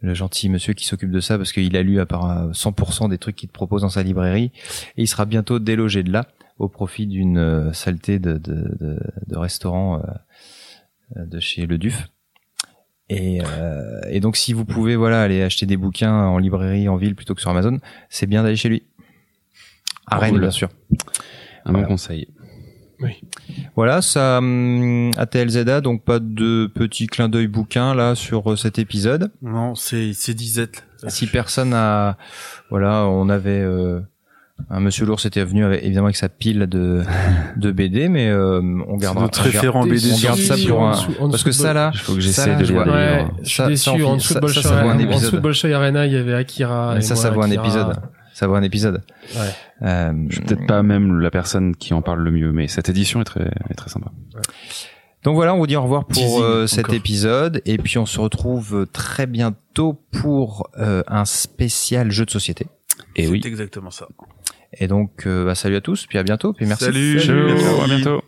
le 0.00 0.14
gentil 0.14 0.48
monsieur 0.48 0.72
qui 0.74 0.86
s'occupe 0.86 1.10
de 1.10 1.20
ça 1.20 1.36
parce 1.36 1.52
qu'il 1.52 1.76
a 1.76 1.82
lu 1.82 2.00
à 2.00 2.06
part 2.06 2.30
euh, 2.30 2.50
100% 2.52 3.08
des 3.10 3.18
trucs 3.18 3.36
qu'il 3.36 3.48
te 3.48 3.54
propose 3.54 3.82
dans 3.82 3.88
sa 3.88 4.02
librairie 4.02 4.50
et 4.96 5.02
il 5.02 5.08
sera 5.08 5.26
bientôt 5.26 5.58
délogé 5.58 6.02
de 6.02 6.10
là 6.10 6.26
au 6.58 6.68
profit 6.68 7.06
d'une 7.06 7.38
euh, 7.38 7.72
saleté 7.72 8.18
de, 8.18 8.38
de, 8.38 8.76
de, 8.80 8.98
de 9.26 9.36
restaurant 9.36 10.02
euh, 11.16 11.24
de 11.24 11.40
chez 11.40 11.66
Le 11.66 11.78
Duf. 11.78 12.08
Et, 13.10 13.40
euh, 13.42 14.00
et 14.10 14.20
donc 14.20 14.36
si 14.36 14.52
vous 14.52 14.64
pouvez 14.64 14.94
voilà 14.96 15.22
aller 15.22 15.42
acheter 15.42 15.64
des 15.66 15.76
bouquins 15.78 16.14
en 16.14 16.38
librairie 16.38 16.88
en 16.88 16.96
ville 16.96 17.14
plutôt 17.14 17.34
que 17.34 17.40
sur 17.40 17.50
Amazon, 17.50 17.78
c'est 18.10 18.26
bien 18.26 18.42
d'aller 18.42 18.56
chez 18.56 18.68
lui. 18.68 18.82
À 20.06 20.18
Rennes 20.18 20.32
Cool. 20.32 20.40
bien 20.40 20.50
sûr. 20.50 20.68
Un 21.64 21.72
bon 21.72 21.84
conseil. 21.84 22.28
Voilà, 23.76 24.02
ça 24.02 24.38
hum, 24.38 25.10
ATLZA, 25.16 25.80
donc 25.80 26.02
pas 26.04 26.18
de 26.18 26.66
petit 26.66 27.06
clin 27.06 27.28
d'œil 27.28 27.46
bouquin 27.46 27.94
là 27.94 28.14
sur 28.14 28.52
euh, 28.52 28.56
cet 28.56 28.78
épisode. 28.78 29.30
Non, 29.42 29.74
c'est 29.74 30.12
c'est 30.14 30.34
disette. 30.34 30.84
Si 31.06 31.26
personne 31.28 31.72
a, 31.74 32.16
voilà, 32.70 33.04
on 33.06 33.28
avait 33.28 33.60
euh, 33.60 34.00
un 34.68 34.80
Monsieur 34.80 35.06
Lourd 35.06 35.24
était 35.24 35.44
venu 35.44 35.64
avec, 35.64 35.84
évidemment 35.84 36.06
avec 36.06 36.16
sa 36.16 36.28
pile 36.28 36.66
de 36.66 37.02
de 37.56 37.70
BD, 37.70 38.08
mais 38.08 38.28
euh, 38.28 38.60
on 38.88 38.96
gardera. 38.96 39.24
notre 39.26 39.42
référent 39.42 39.84
BD 39.86 40.10
On 40.12 40.18
garde 40.18 40.38
ça 40.40 40.56
pour 40.68 40.82
un, 40.84 40.90
dessous- 40.92 41.28
parce 41.30 41.44
que 41.44 41.50
de 41.50 41.54
ça 41.54 41.72
là, 41.72 41.90
Il 41.94 42.00
faut 42.00 42.14
que 42.16 42.20
ça, 42.20 42.44
j'essaie 42.46 42.56
de 42.56 42.64
lire 42.72 42.84
Ouais, 42.86 43.26
je 43.44 43.48
suis 43.48 43.62
déçu. 43.64 43.76
ça- 43.84 43.92
en 43.92 44.16
dessous 44.16 44.32
épisode. 44.34 45.34
de 45.34 45.38
Bolshoi 45.38 45.70
Arena, 45.72 46.06
il 46.06 46.12
y 46.12 46.16
avait 46.16 46.34
Akira. 46.34 46.96
et 46.98 47.00
ça, 47.00 47.14
moi, 47.14 47.22
ça 47.22 47.30
vaut 47.30 47.42
un 47.42 47.50
épisode. 47.52 47.96
Ça 48.38 48.46
vaut 48.46 48.54
un 48.54 48.62
épisode. 48.62 49.02
Ouais. 49.34 49.50
Euh, 49.82 50.12
Je 50.28 50.36
suis 50.36 50.44
peut-être 50.44 50.64
pas 50.68 50.84
même 50.84 51.18
la 51.18 51.32
personne 51.32 51.74
qui 51.74 51.92
en 51.92 52.02
parle 52.02 52.20
le 52.22 52.30
mieux, 52.30 52.52
mais 52.52 52.68
cette 52.68 52.88
édition 52.88 53.20
est 53.20 53.24
très, 53.24 53.50
est 53.68 53.74
très 53.74 53.90
sympa. 53.90 54.12
Donc 55.24 55.34
voilà, 55.34 55.54
on 55.54 55.58
vous 55.58 55.66
dit 55.66 55.74
au 55.74 55.82
revoir 55.82 56.04
pour 56.04 56.40
euh, 56.40 56.68
cet 56.68 56.84
encore. 56.86 56.94
épisode 56.94 57.60
et 57.66 57.78
puis 57.78 57.98
on 57.98 58.06
se 58.06 58.20
retrouve 58.20 58.82
euh, 58.82 58.86
très 58.86 59.26
bientôt 59.26 60.00
pour 60.12 60.70
euh, 60.78 61.02
un 61.08 61.24
spécial 61.24 62.12
jeu 62.12 62.26
de 62.26 62.30
société. 62.30 62.68
Et 63.16 63.24
C'est 63.24 63.30
oui. 63.32 63.42
exactement 63.44 63.90
ça. 63.90 64.06
Et 64.72 64.86
donc, 64.86 65.26
euh, 65.26 65.44
bah, 65.44 65.56
salut 65.56 65.74
à 65.74 65.80
tous, 65.80 66.06
puis 66.06 66.18
à 66.18 66.22
bientôt, 66.22 66.52
puis 66.52 66.64
merci. 66.66 66.84
Salut. 66.84 67.18
À 67.82 67.86
bientôt. 67.86 68.22